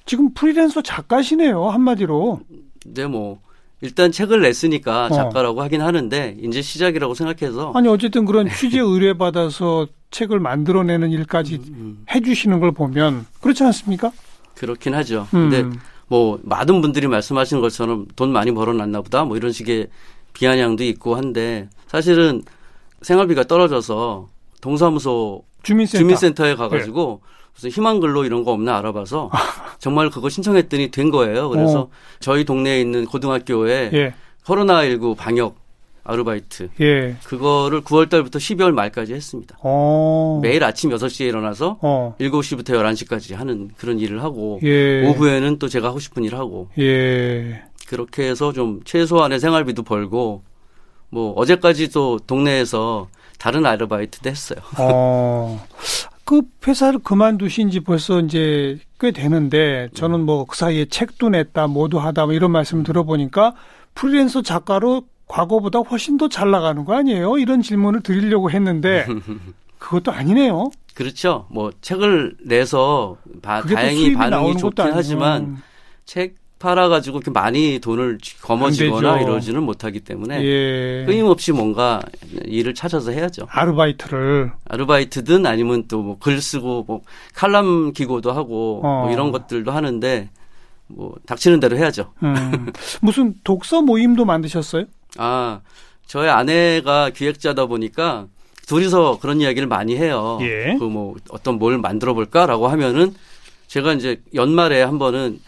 지금 0.06 0.34
프리랜서 0.34 0.82
작가시네요, 0.82 1.68
한마디로. 1.68 2.40
근데 2.84 3.06
뭐 3.08 3.40
일단 3.82 4.12
책을 4.12 4.42
냈으니까 4.42 5.06
어. 5.06 5.10
작가라고 5.10 5.62
하긴 5.64 5.82
하는데 5.82 6.38
이제 6.42 6.62
시작이라고 6.62 7.14
생각해서 7.16 7.72
아니 7.76 7.88
어쨌든 7.88 8.26
그런 8.26 8.48
취재 8.50 8.80
의뢰 8.80 9.18
받아서 9.18 9.88
책을 10.12 10.40
만들어내는 10.40 11.12
일까지 11.12 11.56
음, 11.70 12.06
해주시는 12.14 12.60
걸 12.60 12.72
보면 12.72 13.26
그렇지 13.42 13.64
않습니까? 13.64 14.12
그렇긴 14.56 14.94
하죠. 14.96 15.28
음. 15.34 15.50
근데 15.50 15.78
뭐 16.08 16.40
많은 16.44 16.82
분들이 16.82 17.08
말씀하시는 17.08 17.62
것처럼 17.62 18.06
돈 18.16 18.32
많이 18.32 18.52
벌어놨나 18.52 19.02
보다 19.02 19.24
뭐 19.24 19.36
이런 19.38 19.52
식의 19.52 19.88
비아냥도 20.34 20.84
있고 20.84 21.16
한데 21.16 21.70
사실은 21.88 22.44
생활비가 23.02 23.46
떨어져서 23.46 24.28
동사무소 24.62 25.44
주민센터. 25.64 26.00
주민센터에 26.00 26.56
가가지고 26.56 27.22
무슨 27.54 27.70
희망글로 27.70 28.26
이런 28.26 28.44
거 28.44 28.52
없나 28.52 28.78
알아봐서 28.78 29.30
정말 29.80 30.10
그거 30.10 30.30
신청했더니 30.30 30.92
된 30.92 31.12
거예요. 31.12 31.50
그래서 31.50 31.82
어. 31.82 31.90
저희 32.20 32.46
동네에 32.46 32.82
있는 32.82 33.06
고등학교에 33.06 33.90
예, 33.94 34.14
코로나19 34.46 35.16
방역 35.18 35.62
아르바이트 36.04 36.70
예. 36.82 37.16
그거를 37.24 37.82
9월 37.82 38.10
달부터 38.10 38.40
12월 38.40 38.72
말까지 38.72 39.14
했습니다. 39.14 39.58
어. 39.62 40.40
매일 40.42 40.64
아침 40.64 40.90
6시에 40.90 41.28
일어나서 41.28 41.78
어. 41.82 42.16
7시부터 42.20 42.70
11시까지 42.70 43.36
하는 43.36 43.70
그런 43.78 44.00
일을 44.00 44.24
하고 44.24 44.60
예. 44.64 45.08
오후에는 45.08 45.60
또 45.60 45.68
제가 45.68 45.90
하고 45.90 46.00
싶은 46.00 46.24
일 46.24 46.36
하고 46.36 46.70
예. 46.80 47.64
그렇게 47.88 48.28
해서 48.28 48.52
좀 48.52 48.82
최소한의 48.84 49.40
생활비도 49.40 49.84
벌고 49.84 50.44
뭐 51.10 51.34
어제까지도 51.34 52.20
동네에서 52.26 53.10
다른 53.38 53.66
아르바이트도 53.66 54.30
했어요. 54.30 54.60
어. 54.80 55.64
그 56.32 56.44
회사를 56.66 57.00
그만두신 57.00 57.72
지 57.72 57.82
벌써 57.82 58.22
이제 58.22 58.80
꽤 59.02 59.12
되는데 59.12 59.90
저는 59.94 60.22
뭐 60.22 60.46
그 60.46 60.56
사이에 60.56 60.86
책도 60.86 61.28
냈다, 61.28 61.68
뭐도 61.68 62.00
하다 62.00 62.28
뭐 62.28 62.34
이런 62.34 62.52
말씀 62.52 62.84
들어보니까 62.84 63.54
프리랜서 63.96 64.42
작가로 64.42 65.04
과거보다 65.28 65.80
훨씬 65.80 66.16
더 66.18 66.30
잘 66.30 66.50
나가는 66.50 66.86
거 66.86 66.96
아니에요? 66.96 67.38
이런 67.38 67.62
질문을 67.62 68.00
드리려고 68.02 68.50
했는데 68.50 69.06
그것도 69.78 70.14
아니네요. 70.14 70.72
그렇죠. 70.94 71.48
뭐 71.50 71.70
책을 71.82 72.38
내서 72.46 73.18
또 73.34 73.42
다행히 73.42 74.14
반응이 74.14 74.56
좋긴. 74.56 74.86
하지만 74.94 75.58
책 76.06 76.36
팔아가지고 76.62 77.18
이렇게 77.18 77.32
많이 77.32 77.80
돈을 77.80 78.20
거머쥐거나. 78.42 79.22
이러지는 79.22 79.64
못하기 79.64 80.02
때문에 80.02 80.44
예. 80.44 81.06
끊임없이 81.06 81.52
뭔가 81.52 82.02
일을 82.46 82.74
찾아서 82.74 83.12
해야죠. 83.12 83.48
아르바이트를 83.50 84.52
아르바이트든 84.70 85.46
아니면 85.46 85.88
또 85.88 86.02
뭐 86.04 86.18
글 86.20 86.40
쓰고 86.42 86.86
뭐 86.88 87.02
칼럼 87.34 87.92
기고도 87.94 88.32
하고 88.32 88.82
어. 88.84 89.04
뭐 89.04 89.12
이런 89.12 89.32
것들도 89.32 89.72
하는데 89.72 90.30
뭐 90.88 91.16
닥치는 91.26 91.60
대로 91.60 91.78
해야죠. 91.78 92.14
음. 92.24 92.72
무슨 93.02 93.34
독서 93.44 93.82
모임도 93.82 94.26
만드셨어요? 94.26 94.86
아 95.18 95.62
저희 96.06 96.30
아내가 96.30 97.10
기획자다 97.10 97.66
보니까 97.66 98.28
둘이서 98.68 99.20
그런 99.22 99.42
이야기를 99.42 99.68
많이 99.68 99.98
해요. 99.98 100.38
예. 100.42 100.76
그뭐 100.80 101.16
어떤 101.30 101.58
뭘 101.60 101.78
만들어 101.78 102.14
볼까라고 102.14 102.68
하면은 102.68 103.14
제가 103.68 103.94
이제 103.94 104.22
연말에 104.36 104.82
한 104.82 105.00
번은 105.00 105.40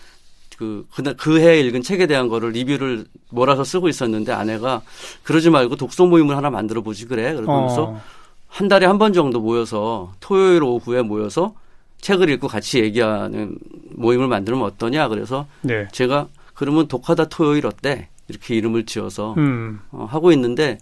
그 0.58 0.86
그날 0.94 1.16
그해 1.16 1.60
읽은 1.62 1.82
책에 1.82 2.06
대한 2.08 2.28
거를 2.30 2.52
리뷰를 2.52 3.06
몰아서 3.30 3.64
쓰고 3.64 3.90
있었는데 3.90 4.32
아내가 4.32 4.82
그러지 5.24 5.50
말고 5.50 5.76
독서 5.76 6.06
모임을 6.06 6.36
하나 6.38 6.50
만들어 6.50 6.82
보지 6.82 7.06
그래. 7.08 7.34
그러면서 7.34 7.84
어. 7.84 8.02
한 8.48 8.68
달에 8.68 8.86
한 8.86 8.98
번 9.00 9.14
정도 9.14 9.40
모여서 9.40 10.14
토요일 10.20 10.64
오후에 10.64 11.02
모여서 11.02 11.56
책을 12.02 12.30
읽고 12.30 12.48
같이 12.48 12.80
얘기하는 12.80 13.58
모임을 13.92 14.28
만들면 14.28 14.64
어떠냐. 14.64 15.08
그래서 15.08 15.48
네. 15.62 15.88
제가 15.92 16.28
그러면 16.54 16.88
독하다 16.88 17.26
토요일 17.30 17.66
어때? 17.66 18.10
이렇게 18.28 18.56
이름을 18.56 18.86
지어서 18.86 19.34
음. 19.38 19.80
어, 19.92 20.08
하고 20.10 20.32
있는데 20.32 20.78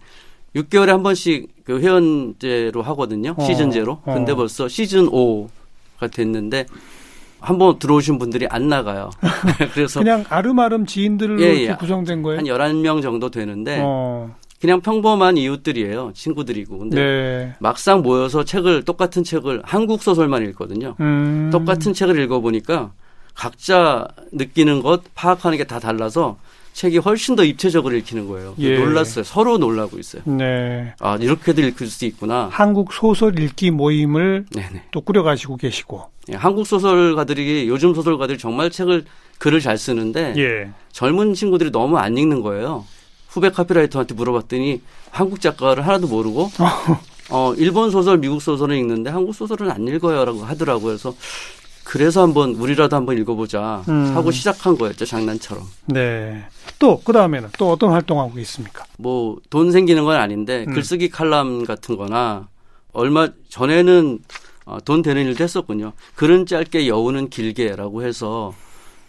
6개월에 0.56 0.88
한 0.88 1.02
번씩 1.04 1.48
그 1.64 1.80
회원제로 1.80 2.82
하거든요. 2.82 3.36
어, 3.38 3.44
시즌제로. 3.46 3.94
어. 4.04 4.14
근데 4.14 4.34
벌써 4.36 4.68
시즌 4.68 5.08
5가 5.10 6.12
됐는데 6.14 6.66
한번 7.42 7.80
들어오신 7.80 8.20
분들이 8.20 8.48
안 8.50 8.68
나가요. 8.70 9.10
그래서 9.74 10.00
그냥 10.00 10.24
아름아름 10.30 10.86
지인들로 10.86 11.42
예, 11.42 11.68
예. 11.68 11.76
구성된 11.76 12.22
거예요? 12.22 12.38
한 12.40 12.46
11명 12.46 13.02
정도 13.02 13.30
되는데 13.30 13.80
어. 13.82 14.34
그냥 14.62 14.80
평범한 14.82 15.38
이웃들이에요. 15.38 16.12
친구들이고. 16.14 16.78
근데 16.78 16.96
네. 16.96 17.54
막상 17.60 18.02
모여서 18.04 18.44
책을 18.46 18.84
똑같은 18.84 19.24
책을 19.24 19.64
한국 19.66 20.04
소설만 20.04 20.44
읽거든요. 20.50 20.96
음. 21.00 21.50
똑같은 21.52 21.94
책을 21.94 22.20
읽어 22.20 22.40
보니까 22.42 22.92
각자 23.34 24.08
느끼는 24.32 24.82
것 24.84 25.02
파악하는 25.16 25.58
게 25.58 25.64
다 25.64 25.80
달라서 25.80 26.38
책이 26.74 27.00
훨씬 27.00 27.36
더 27.36 27.44
입체적으로 27.44 27.96
읽히는 27.98 28.28
거예요. 28.28 28.56
예. 28.60 28.78
놀랐어요. 28.80 29.24
서로 29.24 29.58
놀라고 29.58 30.00
있어요. 30.00 30.22
네. 30.26 30.94
아 31.00 31.18
이렇게도 31.18 31.62
읽을 31.62 31.88
수 31.88 32.06
있구나. 32.06 32.50
한국 32.52 32.94
소설 32.94 33.38
읽기 33.38 33.72
모임을 33.72 34.46
네네. 34.52 34.84
또 34.92 35.02
꾸려가시고 35.02 35.58
계시고. 35.58 36.10
예, 36.32 36.36
한국 36.36 36.66
소설가들이 36.66 37.68
요즘 37.68 37.94
소설가들이 37.94 38.38
정말 38.38 38.70
책을 38.70 39.06
글을 39.38 39.60
잘 39.60 39.78
쓰는데 39.78 40.34
예. 40.38 40.70
젊은 40.92 41.34
친구들이 41.34 41.72
너무 41.72 41.98
안 41.98 42.18
읽는 42.18 42.42
거예요. 42.42 42.86
후배 43.28 43.50
카피라이터한테 43.50 44.14
물어봤더니 44.14 44.82
한국 45.10 45.42
작가를 45.42 45.88
하나도 45.88 46.08
모르고 46.08 46.52
어 47.32 47.54
일본 47.58 47.90
소설, 47.92 48.18
미국 48.18 48.42
소설을 48.42 48.76
읽는데 48.76 49.10
한국 49.10 49.34
소설은 49.34 49.72
안 49.72 49.88
읽어요라고 49.88 50.44
하더라고요. 50.44 50.88
그래서 50.88 51.16
그래서 51.84 52.22
한번 52.22 52.56
우리라도 52.56 52.96
한번 52.96 53.18
읽어보자 53.18 53.84
음. 53.90 54.16
하고 54.16 54.32
시작한 54.32 54.78
거였죠 54.78 55.06
장난처럼. 55.06 55.64
네. 55.88 56.44
또, 56.80 57.02
그 57.04 57.14
다음에는 57.14 57.50
또 57.58 57.72
어떤 57.72 57.92
활동하고 57.92 58.40
있습니까? 58.40 58.86
뭐 58.98 59.38
돈 59.50 59.72
생기는 59.72 60.04
건 60.04 60.16
아닌데 60.16 60.66
음. 60.68 60.74
글쓰기 60.74 61.10
칼럼 61.10 61.66
같은 61.66 61.98
거나 61.98 62.48
얼마 62.94 63.28
전에는 63.50 64.20
어, 64.66 64.78
돈 64.86 65.02
되는 65.02 65.26
일도 65.26 65.44
했었군요. 65.44 65.94
글은 66.16 66.46
짧게 66.46 66.88
여우는 66.88 67.30
길게라고 67.30 68.04
해서 68.04 68.54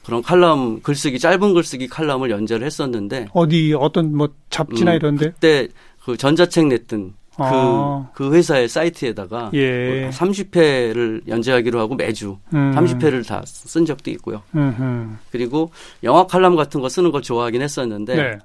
그런 0.04 0.22
칼럼 0.22 0.80
글쓰기 0.82 1.18
짧은 1.18 1.54
글쓰기 1.54 1.88
칼럼을 1.88 2.30
연재를 2.30 2.66
했었는데 2.66 3.28
어디, 3.32 3.74
어떤 3.78 4.16
뭐 4.16 4.28
잡지나 4.50 4.92
음, 4.92 4.96
이런데? 4.96 5.26
그때 5.30 5.68
그 6.04 6.16
전자책 6.16 6.66
냈던 6.66 7.10
그, 7.10 7.14
아. 7.44 8.10
그 8.14 8.32
회사의 8.34 8.68
사이트에다가 8.68 9.50
예. 9.54 10.10
30회를 10.10 11.26
연재하기로 11.28 11.78
하고 11.80 11.94
매주 11.94 12.38
음. 12.54 12.72
30회를 12.74 13.26
다 13.26 13.42
쓴 13.44 13.86
적도 13.86 14.10
있고요. 14.12 14.42
음흠. 14.54 15.16
그리고 15.30 15.70
영화 16.02 16.26
칼럼 16.26 16.56
같은 16.56 16.80
거 16.80 16.88
쓰는 16.88 17.10
걸 17.12 17.22
좋아하긴 17.22 17.62
했었는데 17.62 18.14
네. 18.16 18.38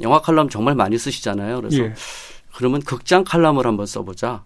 영화 0.00 0.20
칼럼 0.20 0.48
정말 0.48 0.74
많이 0.74 0.96
쓰시잖아요. 0.98 1.60
그래서 1.60 1.78
예. 1.78 1.92
그러면 2.54 2.80
극장 2.82 3.24
칼럼을 3.24 3.66
한번 3.66 3.86
써보자 3.86 4.42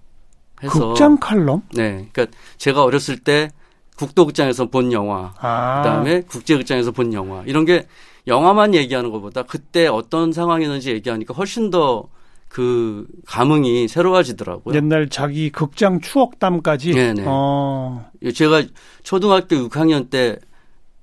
해서 0.62 0.88
극장 0.88 1.18
칼럼? 1.18 1.62
네, 1.74 2.08
그러니까 2.12 2.36
제가 2.58 2.82
어렸을 2.84 3.18
때 3.18 3.50
국도극장에서 3.96 4.66
본 4.66 4.92
영화, 4.92 5.32
아. 5.38 5.82
그다음에 5.82 6.22
국제극장에서 6.22 6.90
본 6.92 7.12
영화 7.12 7.42
이런 7.46 7.64
게 7.64 7.86
영화만 8.26 8.74
얘기하는 8.74 9.10
것보다 9.10 9.42
그때 9.42 9.86
어떤 9.86 10.32
상황이었는지 10.32 10.90
얘기하니까 10.92 11.34
훨씬 11.34 11.70
더 11.70 12.04
그 12.52 13.06
감흥이 13.26 13.88
새로워지더라고요. 13.88 14.74
옛날 14.76 15.08
자기 15.08 15.48
극장 15.48 16.02
추억담까지? 16.02 16.92
네네. 16.92 17.24
어. 17.26 18.10
제가 18.34 18.64
초등학교 19.02 19.56
6학년 19.56 20.10
때 20.10 20.36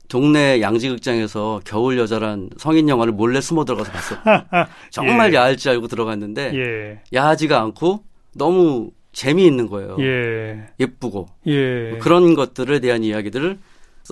동네 0.10 0.62
양지극장에서 0.62 1.62
겨울 1.65 1.98
여자란 1.98 2.51
성인 2.58 2.88
영화를 2.88 3.13
몰래 3.13 3.41
숨어 3.41 3.65
들어가서 3.65 3.91
봤어. 3.91 4.15
정말 4.91 5.34
예. 5.34 5.38
야할 5.38 5.58
줄 5.58 5.72
알고 5.72 5.88
들어갔는데 5.88 6.51
예. 6.53 7.01
야하지가 7.18 7.60
않고 7.60 8.03
너무 8.36 8.91
재미있는 9.12 9.70
거예요. 9.70 9.98
예. 10.01 10.68
예쁘고 10.79 11.29
예. 11.48 11.89
뭐 11.89 12.00
그런 12.00 12.36
것들에 12.36 12.79
대한 12.79 13.03
이야기들을 13.03 13.58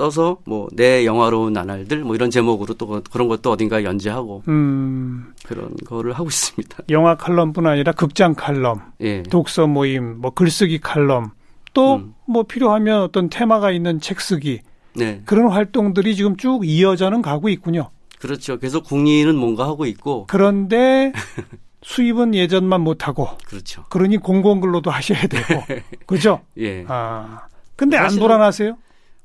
써서 0.02 0.38
뭐 0.46 0.68
내 0.74 1.06
영화로운 1.06 1.54
나날들 1.54 2.04
뭐 2.04 2.14
이런 2.14 2.30
제목으로 2.30 2.76
또 2.76 2.86
그- 2.86 3.02
그런 3.12 3.28
것도 3.28 3.50
어딘가 3.52 3.84
연재하고 3.84 4.44
음, 4.48 5.34
그런 5.44 5.76
거를 5.88 6.14
하고 6.14 6.28
있습니다. 6.28 6.84
영화 6.92 7.16
칼럼뿐 7.16 7.66
아니라 7.66 7.94
극장 7.94 8.36
칼럼, 8.36 8.82
예. 9.02 9.24
독서 9.24 9.66
모임, 9.66 10.20
뭐 10.22 10.30
글쓰기 10.32 10.80
칼럼, 10.82 11.32
또 11.74 11.96
음. 11.96 12.14
뭐 12.28 12.44
필요하면 12.44 13.02
어떤 13.02 13.30
테마가 13.30 13.72
있는 13.72 14.00
책 14.00 14.22
쓰기 14.22 14.60
네. 14.96 15.24
그런 15.26 15.50
활동들이 15.52 16.16
지금 16.16 16.38
쭉 16.38 16.62
이어져는 16.64 17.24
가고 17.24 17.50
있군요. 17.50 17.90
그렇죠. 18.20 18.60
계속 18.60 18.84
국리는 18.84 19.36
뭔가 19.36 19.66
하고 19.68 19.88
있고 19.88 20.26
그런데 20.28 21.12
수입은 21.82 22.36
예전만 22.36 22.82
못 22.82 23.08
하고 23.08 23.30
그렇죠. 23.48 23.84
그러니 23.90 24.18
공공근로도 24.18 24.92
하셔야 24.92 25.22
되고 25.28 25.64
그죠? 26.06 26.42
예. 26.60 26.86
아 26.88 27.42
근데 27.76 27.98
안 27.98 28.10
불안하세요? 28.16 28.76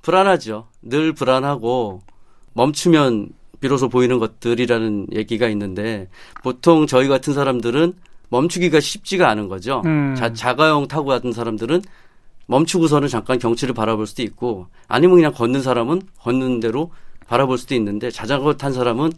불안하죠. 0.02 0.68
늘 0.82 1.12
불안하고 1.12 2.02
멈추면 2.54 3.30
비로소 3.61 3.88
보이는 3.88 4.18
것들이라는 4.18 5.09
얘기가 5.12 5.49
있는데 5.49 6.09
보통 6.42 6.87
저희 6.87 7.09
같은 7.09 7.32
사람들은 7.32 7.94
멈추기가 8.28 8.80
쉽지가 8.80 9.28
않은 9.30 9.49
거죠. 9.49 9.82
음. 9.85 10.14
자, 10.16 10.32
자가용 10.32 10.88
타고 10.88 11.06
가던 11.06 11.32
사람들은 11.32 11.82
멈추고서는 12.47 13.09
잠깐 13.09 13.38
경치를 13.38 13.73
바라볼 13.75 14.06
수도 14.06 14.23
있고 14.23 14.66
아니면 14.88 15.16
그냥 15.16 15.32
걷는 15.32 15.62
사람은 15.62 16.02
걷는 16.18 16.61
대로 16.61 16.90
바라볼 17.28 17.56
수도 17.56 17.75
있는데 17.76 18.11
자전거 18.11 18.54
탄 18.54 18.73
사람은 18.73 19.12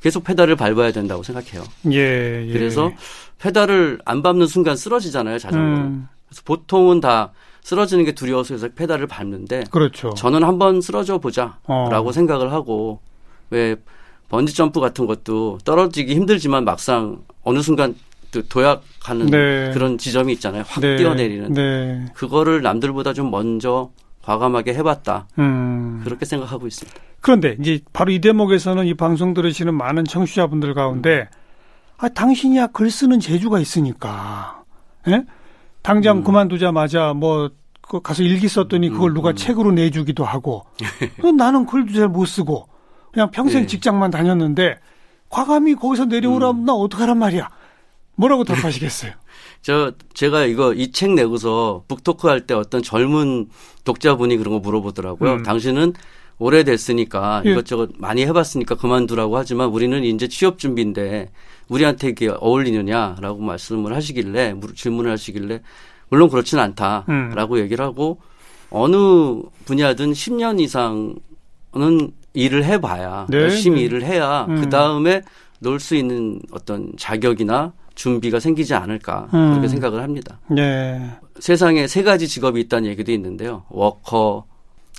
계속 0.00 0.22
페달을 0.22 0.54
밟아야 0.54 0.92
된다고 0.92 1.22
생각해요. 1.22 1.64
예, 1.90 2.46
예. 2.46 2.52
그래서 2.52 2.92
페달을 3.38 3.98
안 4.04 4.22
밟는 4.22 4.46
순간 4.46 4.76
쓰러지잖아요, 4.76 5.38
자전거는. 5.38 5.76
음, 5.76 6.08
그래서 6.28 6.42
보통은 6.44 7.00
다 7.00 7.32
쓰러지는 7.68 8.06
게 8.06 8.12
두려워서 8.12 8.54
해서 8.54 8.66
페달을 8.74 9.06
밟는데 9.06 9.64
그렇죠. 9.70 10.14
저는 10.14 10.42
한번 10.42 10.80
쓰러져 10.80 11.18
보자라고 11.18 11.58
어. 11.66 12.12
생각을 12.12 12.50
하고 12.50 13.00
왜 13.50 13.76
번지 14.30 14.54
점프 14.54 14.80
같은 14.80 15.04
것도 15.04 15.58
떨어지기 15.66 16.14
힘들지만 16.14 16.64
막상 16.64 17.18
어느 17.42 17.60
순간 17.60 17.94
또 18.32 18.40
도약하는 18.40 19.26
네. 19.26 19.70
그런 19.74 19.98
지점이 19.98 20.32
있잖아요. 20.34 20.64
확 20.66 20.80
네, 20.80 20.96
뛰어내리는 20.96 21.52
네. 21.52 22.06
그거를 22.14 22.62
남들보다 22.62 23.12
좀 23.12 23.30
먼저 23.30 23.90
과감하게 24.22 24.72
해봤다 24.72 25.26
음. 25.38 26.00
그렇게 26.04 26.24
생각하고 26.24 26.66
있습니다. 26.66 26.98
그런데 27.20 27.58
이제 27.60 27.80
바로 27.92 28.10
이 28.10 28.22
대목에서는 28.22 28.86
이 28.86 28.94
방송 28.94 29.34
들으시는 29.34 29.74
많은 29.74 30.06
청취자분들 30.06 30.72
가운데 30.72 31.28
아 31.98 32.08
당신이야 32.08 32.68
글 32.68 32.90
쓰는 32.90 33.20
재주가 33.20 33.60
있으니까 33.60 34.62
예? 35.08 35.26
당장 35.82 36.18
음. 36.18 36.24
그만두자마자 36.24 37.12
뭐 37.14 37.50
그 37.88 38.00
가서 38.00 38.22
일기 38.22 38.48
썼더니 38.48 38.90
그걸 38.90 39.10
음, 39.10 39.14
누가 39.14 39.30
음. 39.30 39.34
책으로 39.36 39.72
내주기도 39.72 40.24
하고 40.24 40.64
그 41.20 41.26
나는 41.28 41.64
글도 41.66 41.92
잘 41.94 42.08
못 42.08 42.26
쓰고 42.26 42.68
그냥 43.12 43.30
평생 43.30 43.62
예. 43.62 43.66
직장만 43.66 44.10
다녔는데 44.10 44.78
과감히 45.30 45.74
거기서 45.74 46.04
내려오라면 46.06 46.62
음. 46.62 46.64
나 46.66 46.72
어떡하란 46.74 47.18
말이야 47.18 47.48
뭐라고 48.16 48.44
답하시겠어요? 48.44 49.12
저 49.62 49.92
제가 50.14 50.44
이거 50.44 50.72
이 50.74 50.92
책 50.92 51.12
내고서 51.14 51.84
북토크 51.88 52.28
할 52.28 52.46
때 52.46 52.54
어떤 52.54 52.82
젊은 52.82 53.48
독자분이 53.84 54.36
그런 54.36 54.54
거 54.54 54.60
물어보더라고요. 54.60 55.32
음. 55.34 55.42
당신은 55.42 55.94
오래됐으니까 56.40 57.42
예. 57.46 57.50
이것저것 57.52 57.90
많이 57.98 58.24
해봤으니까 58.26 58.76
그만두라고 58.76 59.36
하지만 59.36 59.68
우리는 59.68 60.02
이제 60.04 60.28
취업 60.28 60.58
준비인데 60.58 61.30
우리한테 61.68 62.08
이게 62.10 62.28
어울리느냐라고 62.28 63.40
말씀을 63.40 63.94
하시길래 63.94 64.54
물- 64.54 64.74
질문을 64.74 65.10
하시길래 65.12 65.60
물론 66.10 66.28
그렇지는 66.28 66.62
않다라고 66.64 67.54
음. 67.54 67.58
얘기를 67.60 67.84
하고 67.84 68.18
어느 68.70 68.96
분야든 69.64 70.12
10년 70.12 70.60
이상은 70.60 71.16
일을 72.34 72.64
해봐야 72.64 73.26
네, 73.28 73.38
열심히 73.38 73.80
네. 73.80 73.84
일을 73.86 74.04
해야 74.04 74.46
음. 74.48 74.60
그 74.60 74.68
다음에 74.68 75.22
놀 75.60 75.80
수 75.80 75.94
있는 75.96 76.40
어떤 76.52 76.92
자격이나 76.96 77.72
준비가 77.94 78.38
생기지 78.38 78.74
않을까 78.74 79.28
음. 79.34 79.50
그렇게 79.50 79.68
생각을 79.68 80.02
합니다. 80.02 80.38
네. 80.48 81.10
세상에 81.40 81.86
세 81.88 82.02
가지 82.04 82.28
직업이 82.28 82.60
있다는 82.60 82.88
얘기도 82.90 83.10
있는데요. 83.12 83.64
worker, 83.70 84.44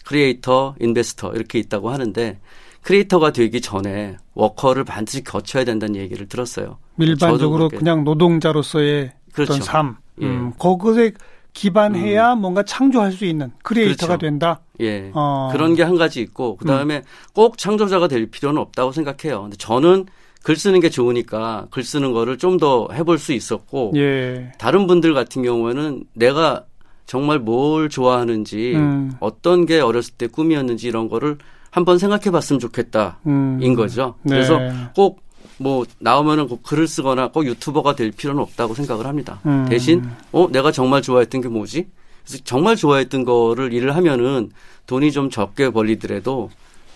creator, 0.05 0.75
investor 0.79 1.33
이렇게 1.33 1.59
있다고 1.59 1.89
하는데 1.91 2.39
creator가 2.81 3.31
되기 3.31 3.61
전에 3.61 4.17
worker를 4.33 4.83
반드시 4.83 5.23
거쳐야 5.23 5.63
된다는 5.63 5.95
얘기를 5.95 6.27
들었어요. 6.27 6.77
일반적으로 6.97 7.69
그냥 7.69 8.03
노동자로서의 8.03 9.13
그렇죠. 9.31 9.53
어떤 9.53 9.63
삶, 9.65 9.95
예. 9.97 10.08
음, 10.25 10.53
그것에 10.59 11.13
기반해야 11.53 12.35
뭔가 12.35 12.63
창조할 12.63 13.11
수 13.11 13.25
있는 13.25 13.51
크리에이터가 13.63 14.17
그렇죠. 14.17 14.25
된다. 14.25 14.59
예. 14.79 15.11
어. 15.13 15.49
그런 15.51 15.75
게 15.75 15.83
한 15.83 15.97
가지 15.97 16.21
있고 16.21 16.55
그 16.57 16.65
다음에 16.65 17.01
꼭 17.33 17.57
창조자가 17.57 18.07
될 18.07 18.27
필요는 18.27 18.61
없다고 18.61 18.91
생각해요. 18.91 19.41
근데 19.43 19.57
저는 19.57 20.05
글 20.43 20.55
쓰는 20.55 20.79
게 20.79 20.89
좋으니까 20.89 21.67
글 21.71 21.83
쓰는 21.83 22.13
거를 22.13 22.37
좀 22.37 22.57
더 22.59 22.87
해볼 22.93 23.17
수 23.17 23.33
있었고 23.33 23.93
예. 23.95 24.51
다른 24.57 24.87
분들 24.87 25.13
같은 25.13 25.43
경우에는 25.43 26.03
내가 26.13 26.63
정말 27.05 27.39
뭘 27.39 27.89
좋아하는지 27.89 28.73
음. 28.75 29.11
어떤 29.19 29.65
게 29.65 29.79
어렸을 29.81 30.13
때 30.13 30.27
꿈이었는지 30.27 30.87
이런 30.87 31.09
거를 31.09 31.37
한번 31.71 31.97
생각해 31.97 32.31
봤으면 32.31 32.59
좋겠다. 32.59 33.19
음. 33.27 33.59
인 33.61 33.75
거죠. 33.75 34.15
네. 34.23 34.35
그래서 34.35 34.59
꼭 34.95 35.21
뭐 35.59 35.85
나오면은 35.99 36.47
꼭 36.47 36.63
글을 36.63 36.87
쓰거나 36.87 37.27
꼭 37.29 37.45
유튜버가 37.45 37.95
될 37.95 38.11
필요는 38.11 38.41
없다고 38.41 38.73
생각을 38.73 39.05
합니다. 39.05 39.39
음. 39.45 39.65
대신 39.69 40.09
어 40.31 40.47
내가 40.51 40.71
정말 40.71 41.01
좋아했던 41.01 41.41
게 41.41 41.49
뭐지? 41.49 41.87
그래서 42.25 42.41
정말 42.45 42.75
좋아했던 42.75 43.25
거를 43.25 43.73
일을 43.73 43.95
하면은 43.95 44.51
돈이 44.87 45.11
좀 45.11 45.29
적게 45.29 45.69
벌리더라도 45.69 46.49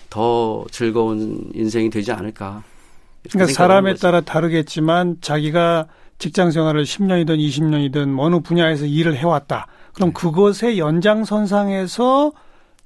더 0.10 0.66
즐거운 0.72 1.52
인생이 1.54 1.90
되지 1.90 2.12
않을까. 2.12 2.64
그러니까 3.30 3.54
사람에. 3.54 3.96
따라 3.96 4.22
다르겠지만 4.22 5.18
자기가 5.22 5.88
직장 6.20 6.52
생활을 6.52 6.84
10년이든 6.84 7.38
20년이든 7.38 8.20
어느 8.20 8.40
분야에서 8.40 8.86
일을 8.86 9.16
해왔다. 9.18 9.68
그럼 9.94 10.10
네. 10.10 10.14
그것의 10.14 10.78
연장선상에서 10.80 12.32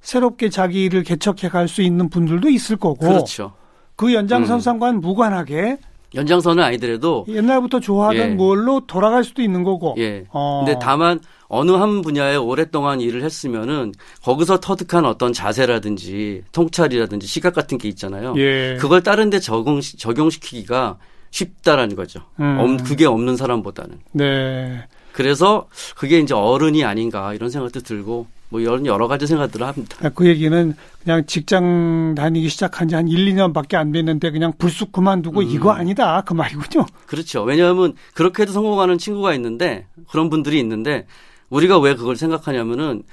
새롭게 0.02 0.50
자기 0.50 0.86
일을 0.86 1.04
개척해 1.04 1.50
갈 1.50 1.68
수 1.68 1.82
있는 1.82 2.10
분들도 2.10 2.50
있을 2.50 2.78
거고 2.78 3.08
그렇죠. 3.08 3.54
그 3.98 4.14
연장선상과는 4.14 5.02
무관하게 5.02 5.78
연장선은 6.16 6.64
아니더라도 6.64 7.26
옛날부터 7.28 7.82
좋아하던 7.82 8.22
예. 8.22 8.28
뭘로 8.34 8.82
돌아갈 8.88 9.26
수도 9.26 9.42
있는 9.42 9.64
거고. 9.64 9.96
예. 9.98 10.24
어. 10.30 10.64
근데 10.66 10.80
다만 10.82 11.20
어느 11.50 11.72
한 11.72 12.02
분야에 12.02 12.38
오랫동안 12.38 13.02
일을 13.02 13.24
했으면은 13.24 13.92
거기서 14.24 14.60
터득한 14.62 15.04
어떤 15.06 15.34
자세라든지 15.34 16.44
통찰이라든지 16.54 17.28
시각 17.28 17.54
같은 17.54 17.78
게 17.78 17.90
있잖아요. 17.90 18.36
예. 18.38 18.78
그걸 18.80 19.04
다른 19.04 19.30
데 19.30 19.40
적용 19.40 19.82
적용시키기가 19.82 20.98
쉽다라는 21.32 21.96
거죠. 21.98 22.22
음. 22.40 22.58
없- 22.60 22.88
그게 22.88 23.06
없는 23.06 23.36
사람보다는. 23.36 24.00
네. 24.14 24.84
그래서 25.12 25.68
그게 25.98 26.20
이제 26.20 26.34
어른이 26.34 26.84
아닌가 26.86 27.34
이런 27.34 27.50
생각도 27.50 27.82
들고 27.82 28.28
뭐 28.50 28.64
여러 28.64 28.84
여러 28.86 29.08
가지 29.08 29.28
생각들을 29.28 29.66
합니다. 29.68 30.10
그 30.16 30.26
얘기는 30.28 30.74
그냥 31.04 31.26
직장 31.26 32.16
다니기 32.16 32.50
시작한 32.50 32.88
지 32.88 32.96
한 32.96 33.08
1, 33.08 33.34
2년밖에 33.36 33.76
안 33.76 33.92
됐는데 33.92 34.32
그냥 34.32 34.54
불쑥 34.58 34.92
그만두고 34.92 35.42
음. 35.42 35.46
이거 35.50 35.72
아니다. 35.72 36.22
그 36.26 36.34
말이군요. 36.34 36.86
그렇죠. 37.06 37.44
왜냐하면 37.44 37.94
그렇게 38.14 38.44
해도 38.44 38.54
성공하는 38.54 38.98
친구가 38.98 39.34
있는데 39.36 39.86
그런 40.10 40.30
분들이 40.30 40.60
있는데 40.60 41.06
우리가 41.50 41.80
왜 41.80 41.96
그걸 41.96 42.16
생각하냐면은 42.16 43.04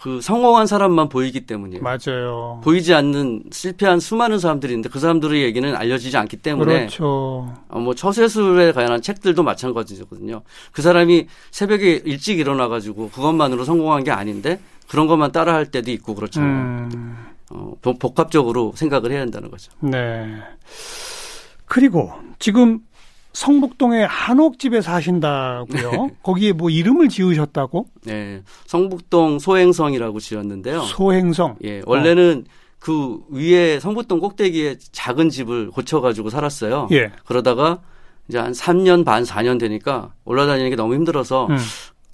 그 0.00 0.20
성공한 0.22 0.66
사람만 0.66 1.08
보이기 1.10 1.44
때문이에요. 1.44 1.82
맞아요. 1.82 2.60
보이지 2.64 2.94
않는 2.94 3.44
실패한 3.52 4.00
수많은 4.00 4.38
사람들이 4.38 4.72
있는데 4.72 4.88
그 4.88 4.98
사람들의 4.98 5.42
얘기는 5.42 5.74
알려지지 5.76 6.16
않기 6.16 6.38
때문에 6.38 6.74
그렇죠. 6.86 7.52
어, 7.68 7.78
뭐 7.78 7.94
처세술에 7.94 8.72
관한 8.72 9.02
책들도 9.02 9.42
마찬가지거든요. 9.42 10.42
그 10.72 10.80
사람이 10.80 11.26
새벽에 11.50 12.00
일찍 12.06 12.38
일어나 12.38 12.68
가지고 12.68 13.10
그것만으로 13.10 13.64
성공한 13.64 14.02
게 14.04 14.10
아닌데 14.10 14.60
그런 14.88 15.06
것만 15.06 15.32
따라할 15.32 15.66
때도 15.70 15.90
있고 15.92 16.14
그렇잖아요. 16.14 16.88
음. 16.94 17.16
어, 17.50 17.72
복- 17.82 17.98
복합적으로 17.98 18.72
생각을 18.74 19.12
해야 19.12 19.20
한다는 19.20 19.50
거죠. 19.50 19.72
네. 19.80 20.36
그리고 21.66 22.12
지금 22.38 22.80
성북동의 23.32 24.06
한옥집에 24.06 24.82
사신다고요. 24.82 26.10
거기에 26.22 26.52
뭐 26.52 26.68
이름을 26.68 27.08
지으셨다고? 27.08 27.86
네, 28.04 28.42
성북동 28.66 29.38
소행성이라고 29.38 30.20
지었는데요. 30.20 30.82
소행성. 30.82 31.56
예, 31.64 31.80
원래는 31.86 32.44
그 32.78 33.20
위에 33.30 33.80
성북동 33.80 34.18
꼭대기에 34.20 34.76
작은 34.92 35.30
집을 35.30 35.70
고쳐 35.70 36.00
가지고 36.02 36.28
살았어요. 36.28 36.88
예. 36.92 37.10
그러다가 37.24 37.80
이제 38.28 38.38
한 38.38 38.52
3년 38.52 39.04
반, 39.04 39.22
4년 39.22 39.58
되니까 39.58 40.12
올라다니는 40.24 40.68
게 40.70 40.76
너무 40.76 40.94
힘들어서 40.94 41.46
음. 41.46 41.56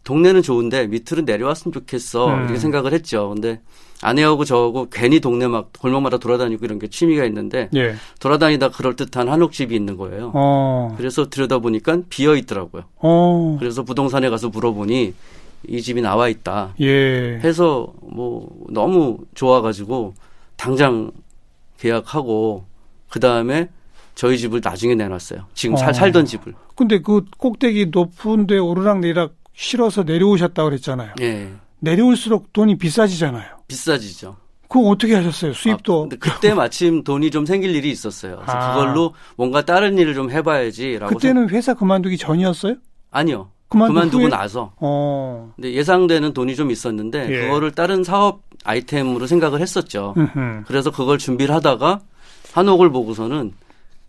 동네는 0.04 0.42
좋은데 0.42 0.87
밑으로 0.87 1.22
내려왔으면 1.24 1.72
좋겠어 1.72 2.28
음. 2.28 2.44
이렇게 2.44 2.58
생각을 2.58 2.92
했죠. 2.92 3.30
근데 3.30 3.61
아내하고 4.00 4.44
저하고 4.44 4.88
괜히 4.90 5.20
동네 5.20 5.48
막 5.48 5.70
골목마다 5.78 6.18
돌아다니고 6.18 6.64
이런 6.64 6.78
게 6.78 6.87
취미가 6.87 7.24
있는데 7.24 7.68
예. 7.74 7.94
돌아다니다 8.20 8.70
그럴 8.70 8.94
듯한 8.94 9.28
한옥집이 9.28 9.74
있는 9.74 9.96
거예요. 9.96 10.30
어. 10.34 10.94
그래서 10.96 11.28
들여다 11.28 11.58
보니까 11.58 11.98
비어 12.08 12.37
있더라고요. 12.37 12.84
어. 12.96 13.56
그래서 13.58 13.82
부동산에 13.82 14.30
가서 14.30 14.48
물어보니 14.48 15.14
이 15.66 15.82
집이 15.82 16.00
나와 16.00 16.28
있다. 16.28 16.74
예. 16.80 17.40
해서 17.42 17.92
뭐 18.00 18.48
너무 18.70 19.18
좋아가지고 19.34 20.14
당장 20.56 21.11
계약하고 21.78 22.64
그 23.08 23.20
다음에 23.20 23.68
저희 24.14 24.38
집을 24.38 24.61
나중에 24.62 24.94
내놨어요. 24.94 25.46
지금 25.54 25.76
살, 25.76 25.90
어. 25.90 25.92
살던 25.92 26.26
집을. 26.26 26.54
근데 26.74 27.00
그 27.00 27.24
꼭대기 27.38 27.87
높은데 27.92 28.58
오르락 28.58 29.00
내리락 29.00 29.34
실어서 29.62 30.04
내려오셨다고 30.04 30.68
그랬잖아요. 30.70 31.14
예. 31.20 31.52
내려올수록 31.80 32.52
돈이 32.52 32.78
비싸지잖아요. 32.78 33.44
비싸지죠. 33.66 34.36
그거 34.68 34.88
어떻게 34.88 35.14
하셨어요? 35.16 35.52
수입도. 35.52 36.08
아, 36.12 36.16
그때 36.20 36.54
마침 36.54 37.02
돈이 37.02 37.32
좀 37.32 37.44
생길 37.44 37.74
일이 37.74 37.90
있었어요. 37.90 38.36
그래서 38.36 38.52
아. 38.52 38.74
그걸로 38.74 39.14
뭔가 39.36 39.64
다른 39.64 39.98
일을 39.98 40.14
좀 40.14 40.30
해봐야지라고. 40.30 41.12
그때는 41.12 41.50
회사 41.50 41.74
그만두기 41.74 42.18
전이었어요? 42.18 42.74
생- 42.74 42.80
아니요. 43.10 43.50
그만두 43.68 44.20
후에? 44.20 44.28
나서. 44.28 44.72
어. 44.76 45.52
근데 45.56 45.72
예상되는 45.72 46.32
돈이 46.34 46.54
좀 46.54 46.70
있었는데 46.70 47.28
예. 47.28 47.40
그거를 47.46 47.72
다른 47.72 48.04
사업 48.04 48.42
아이템으로 48.64 49.26
생각을 49.26 49.60
했었죠. 49.60 50.14
그래서 50.66 50.90
그걸 50.92 51.18
준비를 51.18 51.52
하다가 51.56 52.00
한옥을 52.52 52.90
보고서는 52.90 53.52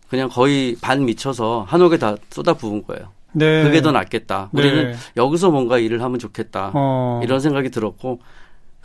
그냥 0.08 0.28
거의 0.28 0.76
반 0.80 1.04
미쳐서 1.04 1.66
한옥에 1.68 1.98
다 1.98 2.14
쏟아 2.30 2.54
부은 2.54 2.84
거예요. 2.84 3.08
네. 3.32 3.62
그게 3.64 3.80
더 3.82 3.92
낫겠다. 3.92 4.50
우리는 4.52 4.92
네. 4.92 4.96
여기서 5.16 5.50
뭔가 5.50 5.78
일을 5.78 6.02
하면 6.02 6.18
좋겠다. 6.18 6.72
어. 6.74 7.20
이런 7.24 7.40
생각이 7.40 7.70
들었고 7.70 8.20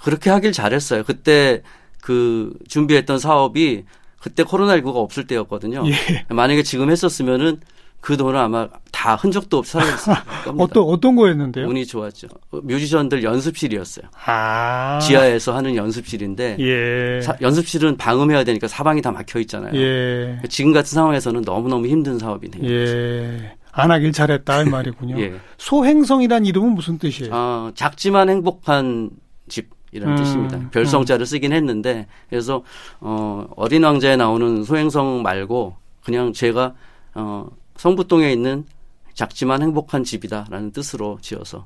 그렇게 0.01 0.29
하길 0.29 0.51
잘했어요. 0.51 1.03
그때 1.03 1.61
그 2.01 2.53
준비했던 2.67 3.17
사업이 3.19 3.85
그때 4.19 4.43
코로나19가 4.43 4.95
없을 4.95 5.25
때였거든요. 5.27 5.83
예. 5.87 6.25
만약에 6.29 6.63
지금 6.63 6.89
했었으면은 6.91 7.59
그 8.01 8.17
돈을 8.17 8.37
아마 8.37 8.67
다 8.91 9.15
흔적도 9.15 9.57
없이 9.57 9.71
사라졌을 9.73 10.13
겁니다. 10.45 10.63
어떤 10.63 10.83
어떤 10.83 11.15
거였는데요? 11.15 11.67
운이 11.67 11.87
좋았죠. 11.87 12.27
뮤지션들 12.51 13.23
연습실이었어요. 13.23 14.05
아. 14.27 14.99
지하에서 15.01 15.55
하는 15.55 15.75
연습실인데 15.75 16.57
예. 16.59 17.21
사- 17.21 17.35
연습실은 17.41 17.97
방음해야 17.97 18.43
되니까 18.43 18.67
사방이 18.67 19.01
다 19.01 19.11
막혀 19.11 19.39
있잖아요. 19.39 19.73
예. 19.75 20.39
지금 20.49 20.71
같은 20.71 20.89
상황에서는 20.93 21.41
너무 21.41 21.67
너무 21.67 21.87
힘든 21.87 22.19
사업이네요. 22.19 22.69
예. 22.71 23.55
안 23.75 23.91
하길 23.91 24.11
잘했다 24.13 24.61
이 24.63 24.65
말이군요. 24.69 25.19
예. 25.21 25.35
소행성이란 25.57 26.45
이름은 26.45 26.71
무슨 26.71 26.97
뜻이에요? 26.97 27.33
어, 27.33 27.71
작지만 27.75 28.29
행복한 28.29 29.11
집 29.47 29.69
이런 29.91 30.11
음, 30.11 30.15
뜻입니다. 30.15 30.69
별성자를 30.71 31.25
쓰긴 31.25 31.53
했는데 31.53 32.07
그래서 32.29 32.63
어, 32.99 33.47
어린 33.55 33.83
왕자에 33.83 34.15
나오는 34.15 34.63
소행성 34.63 35.21
말고 35.21 35.75
그냥 36.03 36.33
제가 36.33 36.73
어, 37.13 37.47
성북동에 37.77 38.31
있는 38.31 38.65
작지만 39.13 39.61
행복한 39.61 40.03
집이다라는 40.03 40.71
뜻으로 40.71 41.17
지어서 41.21 41.65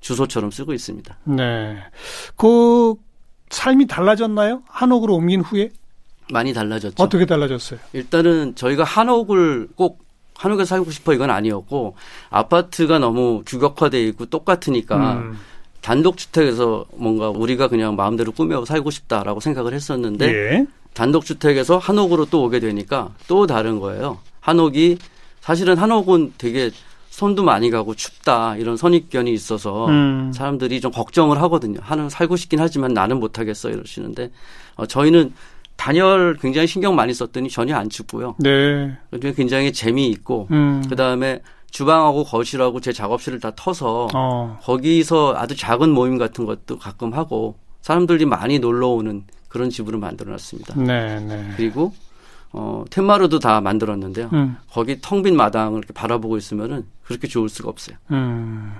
주소처럼 0.00 0.50
쓰고 0.50 0.72
있습니다. 0.72 1.16
네. 1.24 1.76
그 2.36 2.94
삶이 3.50 3.86
달라졌나요? 3.86 4.62
한옥으로 4.66 5.14
옮긴 5.14 5.40
후에 5.40 5.70
많이 6.32 6.52
달라졌죠. 6.52 7.00
어떻게 7.02 7.26
달라졌어요? 7.26 7.78
일단은 7.92 8.54
저희가 8.54 8.82
한옥을 8.84 9.68
꼭 9.76 10.04
한옥에 10.42 10.64
살고 10.64 10.90
싶어 10.90 11.14
이건 11.14 11.30
아니었고 11.30 11.94
아파트가 12.30 12.98
너무 12.98 13.44
규격화돼 13.46 14.02
있고 14.08 14.26
똑같으니까 14.26 15.14
음. 15.14 15.38
단독주택에서 15.82 16.84
뭔가 16.96 17.30
우리가 17.30 17.68
그냥 17.68 17.94
마음대로 17.94 18.32
꾸며 18.32 18.64
살고 18.64 18.90
싶다라고 18.90 19.38
생각을 19.38 19.72
했었는데 19.72 20.26
예. 20.26 20.66
단독주택에서 20.94 21.78
한옥으로 21.78 22.26
또 22.26 22.42
오게 22.42 22.58
되니까 22.58 23.10
또 23.28 23.46
다른 23.46 23.78
거예요. 23.78 24.18
한옥이 24.40 24.98
사실은 25.40 25.76
한옥은 25.76 26.34
되게 26.38 26.72
손도 27.10 27.44
많이 27.44 27.70
가고 27.70 27.94
춥다 27.94 28.56
이런 28.56 28.76
선입견이 28.76 29.32
있어서 29.32 29.86
음. 29.86 30.32
사람들이 30.34 30.80
좀 30.80 30.90
걱정을 30.90 31.40
하거든요. 31.42 31.78
한옥 31.82 32.10
살고 32.10 32.34
싶긴 32.34 32.58
하지만 32.58 32.94
나는 32.94 33.20
못하겠어 33.20 33.70
이러시는데 33.70 34.32
어, 34.74 34.86
저희는 34.86 35.32
단열 35.82 36.36
굉장히 36.40 36.68
신경 36.68 36.94
많이 36.94 37.12
썼더니 37.12 37.50
전혀 37.50 37.74
안 37.74 37.88
춥고요. 37.88 38.36
네. 38.38 38.96
그리고 39.10 39.34
굉장히 39.34 39.72
재미있고 39.72 40.46
음. 40.52 40.84
그 40.88 40.94
다음에 40.94 41.42
주방하고 41.72 42.22
거실하고 42.22 42.78
제 42.78 42.92
작업실을 42.92 43.40
다 43.40 43.50
터서 43.56 44.06
어. 44.14 44.58
거기서 44.62 45.34
아주 45.36 45.56
작은 45.56 45.90
모임 45.90 46.18
같은 46.18 46.46
것도 46.46 46.78
가끔 46.78 47.14
하고 47.14 47.56
사람들이 47.80 48.26
많이 48.26 48.60
놀러 48.60 48.90
오는 48.90 49.24
그런 49.48 49.70
집으로 49.70 49.98
만들어 49.98 50.30
놨습니다. 50.30 50.74
네, 50.76 51.18
네. 51.18 51.50
그리고 51.56 51.92
어 52.52 52.84
텐마루도 52.88 53.40
다 53.40 53.60
만들었는데요. 53.60 54.30
음. 54.34 54.56
거기 54.70 55.00
텅 55.00 55.22
빈 55.24 55.36
마당을 55.36 55.78
이렇게 55.78 55.92
바라보고 55.92 56.36
있으면은 56.36 56.84
그렇게 57.02 57.26
좋을 57.26 57.48
수가 57.48 57.70
없어요. 57.70 57.96
음. 58.12 58.72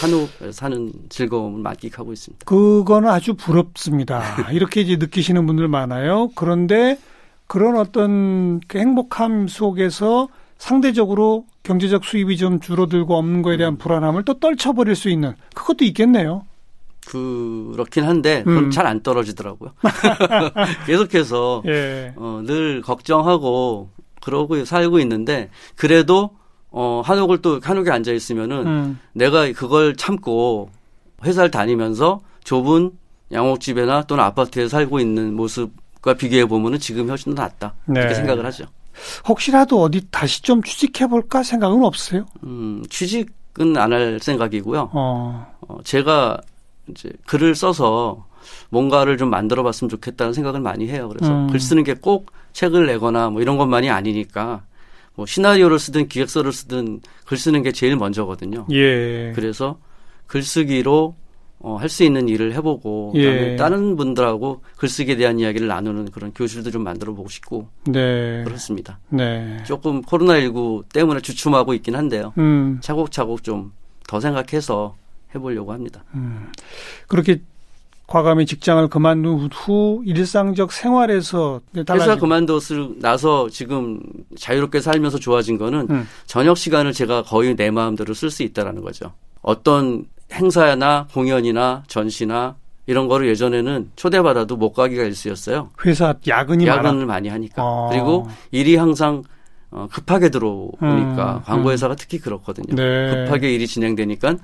한옥에 0.00 0.52
사는 0.52 0.92
즐거움을 1.08 1.60
만끽하고 1.60 2.12
있습니다. 2.12 2.44
그거는 2.44 3.08
아주 3.08 3.34
부럽습니다. 3.34 4.22
이렇게 4.52 4.80
이제 4.80 4.96
느끼시는 4.96 5.46
분들 5.46 5.68
많아요. 5.68 6.30
그런데 6.34 6.98
그런 7.46 7.76
어떤 7.76 8.60
그 8.68 8.78
행복함 8.78 9.48
속에서 9.48 10.28
상대적으로 10.58 11.46
경제적 11.62 12.04
수입이 12.04 12.36
좀 12.36 12.60
줄어들고 12.60 13.16
없는 13.16 13.42
거에 13.42 13.56
대한 13.56 13.78
불안함을 13.78 14.24
또 14.24 14.38
떨쳐버릴 14.38 14.96
수 14.96 15.08
있는 15.08 15.34
그것도 15.54 15.84
있겠네요. 15.84 16.44
그렇긴 17.06 18.04
한데 18.04 18.44
음. 18.46 18.70
잘안 18.70 19.02
떨어지더라고요. 19.02 19.72
계속해서 20.86 21.62
예. 21.68 22.12
어, 22.16 22.42
늘 22.44 22.82
걱정하고 22.82 23.88
그러고 24.20 24.64
살고 24.64 24.98
있는데 25.00 25.48
그래도 25.74 26.30
어, 26.70 27.02
한옥을 27.04 27.40
또 27.42 27.60
한옥에 27.62 27.90
앉아 27.90 28.12
있으면은 28.12 28.66
음. 28.66 29.00
내가 29.12 29.50
그걸 29.52 29.96
참고 29.96 30.70
회사를 31.24 31.50
다니면서 31.50 32.20
좁은 32.44 32.92
양옥집이나 33.32 34.02
또는 34.04 34.24
아파트에 34.24 34.68
살고 34.68 35.00
있는 35.00 35.34
모습과 35.34 36.14
비교해 36.14 36.44
보면은 36.46 36.78
지금 36.78 37.08
훨씬 37.08 37.34
더 37.34 37.42
낫다 37.42 37.74
네. 37.86 38.00
이렇게 38.00 38.14
생각을 38.14 38.44
하죠. 38.46 38.64
혹시라도 39.28 39.80
어디 39.82 40.06
다시 40.10 40.42
좀 40.42 40.62
취직해 40.62 41.06
볼까 41.06 41.42
생각은 41.42 41.84
없어요? 41.84 42.26
음, 42.44 42.82
취직은 42.90 43.76
안 43.76 43.92
할 43.92 44.18
생각이고요. 44.20 44.90
어. 44.92 45.46
어, 45.68 45.78
제가 45.84 46.38
이제 46.88 47.10
글을 47.26 47.54
써서 47.54 48.26
뭔가를 48.70 49.16
좀 49.18 49.30
만들어 49.30 49.62
봤으면 49.62 49.88
좋겠다는 49.90 50.32
생각을 50.32 50.60
많이 50.60 50.88
해요. 50.88 51.08
그래서 51.08 51.32
음. 51.32 51.48
글 51.48 51.60
쓰는 51.60 51.84
게 51.84 51.94
꼭 51.94 52.32
책을 52.52 52.86
내거나 52.86 53.30
뭐 53.30 53.40
이런 53.42 53.56
것만이 53.58 53.90
아니니까 53.90 54.62
뭐 55.18 55.26
시나리오를 55.26 55.80
쓰든 55.80 56.06
기획서를 56.06 56.52
쓰든 56.52 57.00
글 57.26 57.36
쓰는 57.36 57.64
게 57.64 57.72
제일 57.72 57.96
먼저거든요. 57.96 58.68
예. 58.70 59.32
그래서 59.34 59.80
글쓰기로 60.28 61.16
어, 61.58 61.74
할 61.74 61.88
수 61.88 62.04
있는 62.04 62.28
일을 62.28 62.54
해보고 62.54 63.14
그다음에 63.14 63.52
예. 63.52 63.56
다른 63.56 63.96
분들하고 63.96 64.62
글쓰기에 64.76 65.16
대한 65.16 65.40
이야기를 65.40 65.66
나누는 65.66 66.12
그런 66.12 66.32
교실도 66.32 66.70
좀 66.70 66.84
만들어 66.84 67.14
보고 67.14 67.28
싶고 67.28 67.66
네. 67.86 68.44
그렇습니다. 68.44 69.00
네. 69.08 69.56
조금 69.66 70.02
코로나19 70.02 70.84
때문에 70.92 71.18
주춤하고 71.20 71.74
있긴 71.74 71.96
한데요. 71.96 72.32
음. 72.38 72.78
차곡차곡 72.80 73.42
좀 73.42 73.72
더 74.08 74.20
생각해서 74.20 74.96
해보려고 75.34 75.72
합니다. 75.74 76.02
음. 76.14 76.50
그렇게 77.08 77.42
과감히 78.08 78.46
직장을 78.46 78.88
그만둔 78.88 79.50
후 79.52 80.02
일상적 80.06 80.72
생활에서 80.72 81.60
회사 81.76 82.16
그만둬서 82.16 82.92
나서 83.00 83.50
지금 83.50 84.00
자유롭게 84.36 84.80
살면서 84.80 85.18
좋아진 85.18 85.58
거는 85.58 85.86
음. 85.90 86.08
저녁 86.24 86.56
시간을 86.56 86.94
제가 86.94 87.22
거의 87.22 87.54
내 87.54 87.70
마음대로 87.70 88.14
쓸 88.14 88.30
수 88.30 88.42
있다라는 88.42 88.80
거죠. 88.80 89.12
어떤 89.42 90.06
행사나 90.32 91.06
공연이나 91.12 91.84
전시나 91.86 92.56
이런 92.86 93.08
거를 93.08 93.28
예전에는 93.28 93.90
초대받아도 93.94 94.56
못 94.56 94.72
가기가 94.72 95.02
일쑤였어요. 95.02 95.68
회사 95.84 96.14
야근이 96.26 96.64
많아. 96.64 96.78
야근을 96.78 97.04
많이 97.04 97.28
하니까. 97.28 97.62
어. 97.62 97.90
그리고 97.92 98.26
일이 98.50 98.76
항상 98.76 99.22
어, 99.70 99.86
급하게 99.92 100.30
들어오니까 100.30 100.80
음, 101.36 101.42
광고 101.44 101.72
회사가 101.72 101.94
특히 101.94 102.18
그렇거든요. 102.18 102.74
네. 102.74 103.24
급하게 103.26 103.52
일이 103.52 103.66
진행되니까 103.66 104.36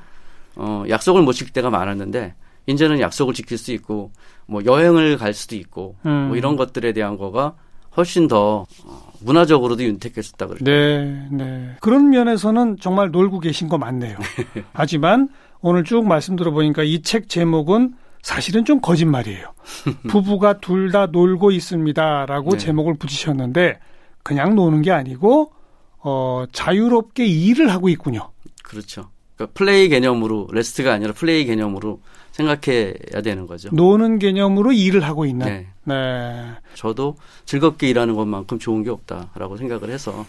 어, 0.56 0.84
약속을 0.86 1.22
못 1.22 1.32
지킬 1.32 1.54
때가 1.54 1.70
많았는데 1.70 2.34
이제는 2.66 3.00
약속을 3.00 3.34
지킬 3.34 3.58
수 3.58 3.72
있고 3.72 4.10
뭐 4.46 4.64
여행을 4.64 5.16
갈 5.18 5.34
수도 5.34 5.56
있고 5.56 5.96
음. 6.06 6.28
뭐 6.28 6.36
이런 6.36 6.56
것들에 6.56 6.92
대한 6.92 7.16
거가 7.16 7.54
훨씬 7.96 8.26
더 8.26 8.66
어, 8.84 9.12
문화적으로도 9.20 9.82
윤택했었다 9.84 10.46
그래요. 10.46 10.58
네, 10.64 11.28
네. 11.30 11.76
그런 11.80 12.10
면에서는 12.10 12.78
정말 12.80 13.10
놀고 13.10 13.40
계신 13.40 13.68
거 13.68 13.78
맞네요. 13.78 14.16
하지만 14.72 15.28
오늘 15.60 15.84
쭉 15.84 16.06
말씀 16.06 16.36
들어보니까 16.36 16.82
이 16.82 17.02
책 17.02 17.28
제목은 17.28 17.94
사실은 18.22 18.64
좀 18.64 18.80
거짓말이에요. 18.80 19.52
부부가 20.08 20.58
둘 20.60 20.90
다 20.90 21.06
놀고 21.06 21.50
있습니다라고 21.52 22.50
네. 22.52 22.56
제목을 22.58 22.94
붙이셨는데 22.94 23.78
그냥 24.22 24.54
노는 24.54 24.82
게 24.82 24.90
아니고 24.90 25.52
어 25.98 26.44
자유롭게 26.52 27.24
일을 27.26 27.70
하고 27.70 27.88
있군요. 27.88 28.30
그렇죠. 28.62 29.10
그러니까 29.36 29.52
플레이 29.54 29.88
개념으로 29.88 30.48
rest가 30.52 30.92
아니라 30.92 31.12
플레이 31.12 31.44
개념으로 31.44 32.00
생각해야 32.32 33.22
되는 33.22 33.46
거죠. 33.46 33.68
노는 33.72 34.18
개념으로 34.18 34.72
일을 34.72 35.04
하고 35.04 35.24
있는. 35.24 35.46
네. 35.46 35.66
네. 35.84 36.50
저도 36.74 37.16
즐겁게 37.44 37.88
일하는 37.88 38.14
것만큼 38.14 38.58
좋은 38.58 38.82
게 38.82 38.90
없다라고 38.90 39.56
생각을 39.56 39.90
해서 39.90 40.26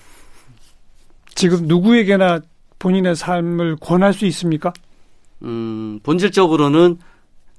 지금 1.33 1.65
누구에게나 1.67 2.41
본인의 2.79 3.15
삶을 3.15 3.77
권할 3.77 4.13
수 4.13 4.25
있습니까? 4.27 4.71
음, 5.43 5.99
본질적으로는 6.03 6.97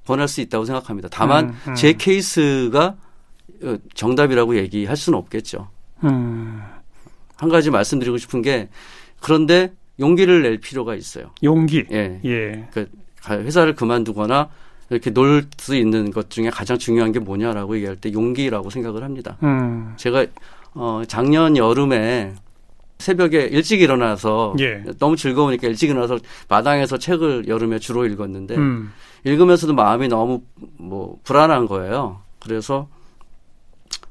권할 0.07 0.29
수 0.29 0.41
있다고 0.41 0.65
생각합니다. 0.65 1.09
다만 1.11 1.51
음, 1.51 1.57
음. 1.69 1.75
제 1.75 1.93
케이스가 1.95 2.97
어, 3.63 3.77
정답이라고 3.95 4.57
얘기할 4.57 4.97
수는 4.97 5.19
없겠죠. 5.19 5.69
음, 6.05 6.63
한 7.37 7.49
가지 7.49 7.71
말씀드리고 7.71 8.19
싶은 8.19 8.43
게 8.43 8.69
그런데 9.21 9.73
용기를 10.01 10.43
낼 10.43 10.59
필요가 10.59 10.95
있어요. 10.95 11.31
용기. 11.43 11.85
예. 11.93 12.21
예. 12.25 12.69
그 12.73 12.89
회사를 13.29 13.75
그만두거나 13.75 14.49
이렇게 14.91 15.11
놀 15.11 15.45
수 15.59 15.75
있는 15.75 16.11
것 16.13 16.31
중에 16.31 16.49
가장 16.51 16.79
중요한 16.79 17.11
게 17.13 17.19
뭐냐라고 17.19 17.75
얘기할 17.77 17.97
때 17.97 18.13
용기라고 18.13 18.71
생각을 18.71 19.03
합니다. 19.03 19.37
음, 19.43 19.95
제가 19.97 20.27
어 20.75 21.03
작년 21.09 21.57
여름에 21.57 22.35
새벽에 22.99 23.47
일찍 23.47 23.81
일어나서 23.81 24.55
예. 24.61 24.85
너무 24.99 25.17
즐거우니까 25.17 25.67
일찍 25.69 25.91
일어나서 25.91 26.19
마당에서 26.49 26.99
책을 26.99 27.49
여름에 27.49 27.79
주로 27.79 28.07
읽었는데 28.07 28.57
음, 28.57 28.93
읽으면서도 29.25 29.75
마음이 29.75 30.09
너무 30.09 30.43
뭐 30.79 31.19
불안한 31.25 31.67
거예요. 31.67 32.21
그래서 32.41 32.89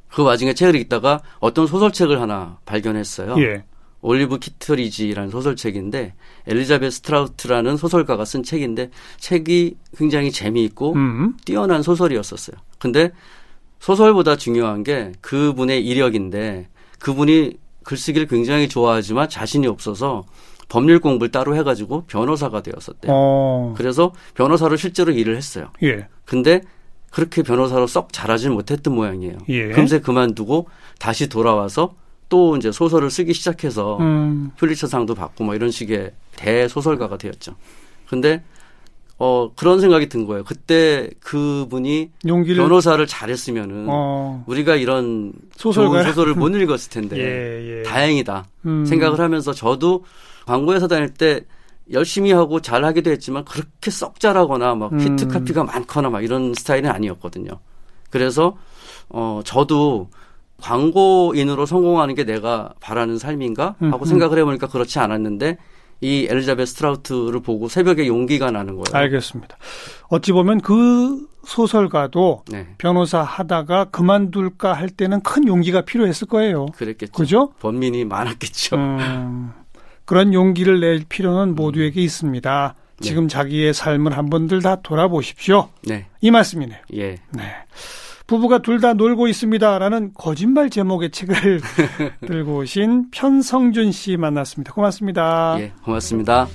그 0.10 0.24
와중에 0.24 0.54
책을 0.54 0.76
읽다가 0.76 1.21
어떤 1.39 1.67
소설책을 1.67 2.19
하나 2.21 2.58
발견했어요. 2.65 3.36
예. 3.39 3.63
올리브 4.01 4.39
키트리지라는 4.39 5.31
소설책인데 5.31 6.13
엘리자베스 6.47 6.89
스트라우트라는 6.89 7.77
소설가가 7.77 8.23
쓴 8.25 8.43
책인데 8.43 8.91
책이 9.17 9.77
굉장히 9.97 10.31
재미있고 10.31 10.93
음, 10.93 11.38
뛰어난 11.43 11.81
소설이었었어요. 11.81 12.55
근데 12.79 13.12
소설보다 13.79 14.36
중요한 14.36 14.84
게 14.84 15.12
그분의 15.21 15.86
이력인데 15.86 16.67
그분이 16.99 17.58
글쓰기를 17.84 18.27
굉장히 18.27 18.67
좋아하지만 18.67 19.29
자신이 19.29 19.67
없어서 19.67 20.23
법률 20.67 20.99
공부를 20.99 21.31
따로 21.31 21.55
해가지고 21.55 22.05
변호사가 22.08 22.62
되었었대요. 22.62 23.12
어, 23.12 23.73
그래서 23.77 24.12
변호사로 24.34 24.75
실제로 24.75 25.12
일을 25.12 25.38
했어요. 25.38 25.71
예. 25.84 26.08
근데 26.25 26.62
그렇게 27.12 27.43
변호사로 27.43 27.88
썩 27.88 28.12
잘하지는 28.12 28.53
못했던 28.53 28.93
모양이에요. 28.93 29.38
예. 29.49 29.69
금세 29.69 29.99
그만두고 29.99 30.67
다시 30.99 31.29
돌아와서 31.29 31.95
또 32.29 32.57
이제 32.57 32.71
소설을 32.71 33.09
쓰기 33.09 33.33
시작해서 33.33 33.97
음, 33.99 34.51
퓰리처상도 34.57 35.15
받고 35.15 35.43
뭐 35.43 35.55
이런 35.55 35.71
식의 35.71 36.11
대소설가가 36.35 37.17
되었죠. 37.17 37.55
근데 38.07 38.43
어 39.17 39.51
그런 39.55 39.79
생각이 39.79 40.09
든 40.09 40.25
거예요. 40.25 40.43
그때 40.43 41.09
그분이 41.21 42.11
용기를 42.27 42.61
변호사를 42.61 43.05
잘했으면은 43.07 43.85
어, 43.88 44.43
우리가 44.45 44.75
이런 44.75 45.31
소설가 45.55 46.01
좋은 46.01 46.11
소설을 46.11 46.35
못 46.35 46.49
읽었을 46.49 46.89
텐데 46.89 47.17
예, 47.19 47.79
예. 47.79 47.83
다행이다 47.83 48.45
음, 48.65 48.85
생각을 48.85 49.19
하면서 49.19 49.53
저도 49.53 50.03
광고회사 50.45 50.88
다닐 50.88 51.13
때 51.13 51.41
열심히 51.91 52.31
하고 52.33 52.59
잘하기도 52.59 53.11
했지만 53.11 53.45
그렇게 53.45 53.89
썩 53.89 54.19
잘하거나 54.19 54.75
막 54.75 54.91
음. 54.91 54.99
히트 54.99 55.27
카피가 55.27 55.63
많거나 55.63 56.09
막 56.09 56.23
이런 56.23 56.53
스타일은 56.53 56.89
아니었거든요. 56.89 57.59
그래서 58.09 58.57
어 59.07 59.41
저도 59.45 60.09
광고인으로 60.61 61.65
성공하는 61.65 62.15
게 62.15 62.23
내가 62.23 62.73
바라는 62.79 63.17
삶인가 63.17 63.75
하고 63.79 64.03
음, 64.03 64.05
생각을 64.05 64.37
해보니까 64.39 64.67
그렇지 64.67 64.99
않았는데 64.99 65.57
이 66.01 66.27
엘리자베스 66.29 66.75
트라우트를 66.75 67.41
보고 67.41 67.67
새벽에 67.67 68.07
용기가 68.07 68.51
나는 68.51 68.75
거예요. 68.75 68.85
알겠습니다. 68.91 69.57
어찌 70.09 70.31
보면 70.31 70.61
그 70.61 71.27
소설가도 71.45 72.43
네, 72.49 72.67
변호사 72.77 73.21
하다가 73.21 73.85
그만둘까 73.85 74.73
할 74.73 74.89
때는 74.89 75.21
큰 75.21 75.47
용기가 75.47 75.81
필요했을 75.81 76.27
거예요. 76.27 76.67
그랬겠죠. 76.67 77.13
그죠? 77.13 77.53
범민이 77.59 78.05
많았겠죠. 78.05 78.75
음, 78.75 79.51
그런 80.05 80.33
용기를 80.33 80.79
낼 80.79 81.05
필요는 81.07 81.55
모두에게 81.55 82.01
있습니다. 82.01 82.75
네. 82.97 83.07
지금 83.07 83.27
자기의 83.27 83.73
삶을 83.73 84.17
한 84.17 84.29
번들 84.29 84.61
다 84.61 84.77
돌아보십시오. 84.77 85.69
네, 85.83 86.07
이 86.21 86.31
말씀이네요. 86.31 86.79
예, 86.95 87.17
네. 87.31 87.43
부부가 88.27 88.59
둘 88.59 88.79
다 88.79 88.93
놀고 88.93 89.27
있습니다라는 89.27 90.11
거짓말 90.15 90.69
제목의 90.69 91.11
책을 91.11 91.61
들고 92.27 92.57
오신 92.57 93.11
편성준 93.11 93.91
씨 93.91 94.17
만났습니다. 94.17 94.73
고맙습니다. 94.73 95.55
예, 95.59 95.71
고맙습니다. 95.83 96.47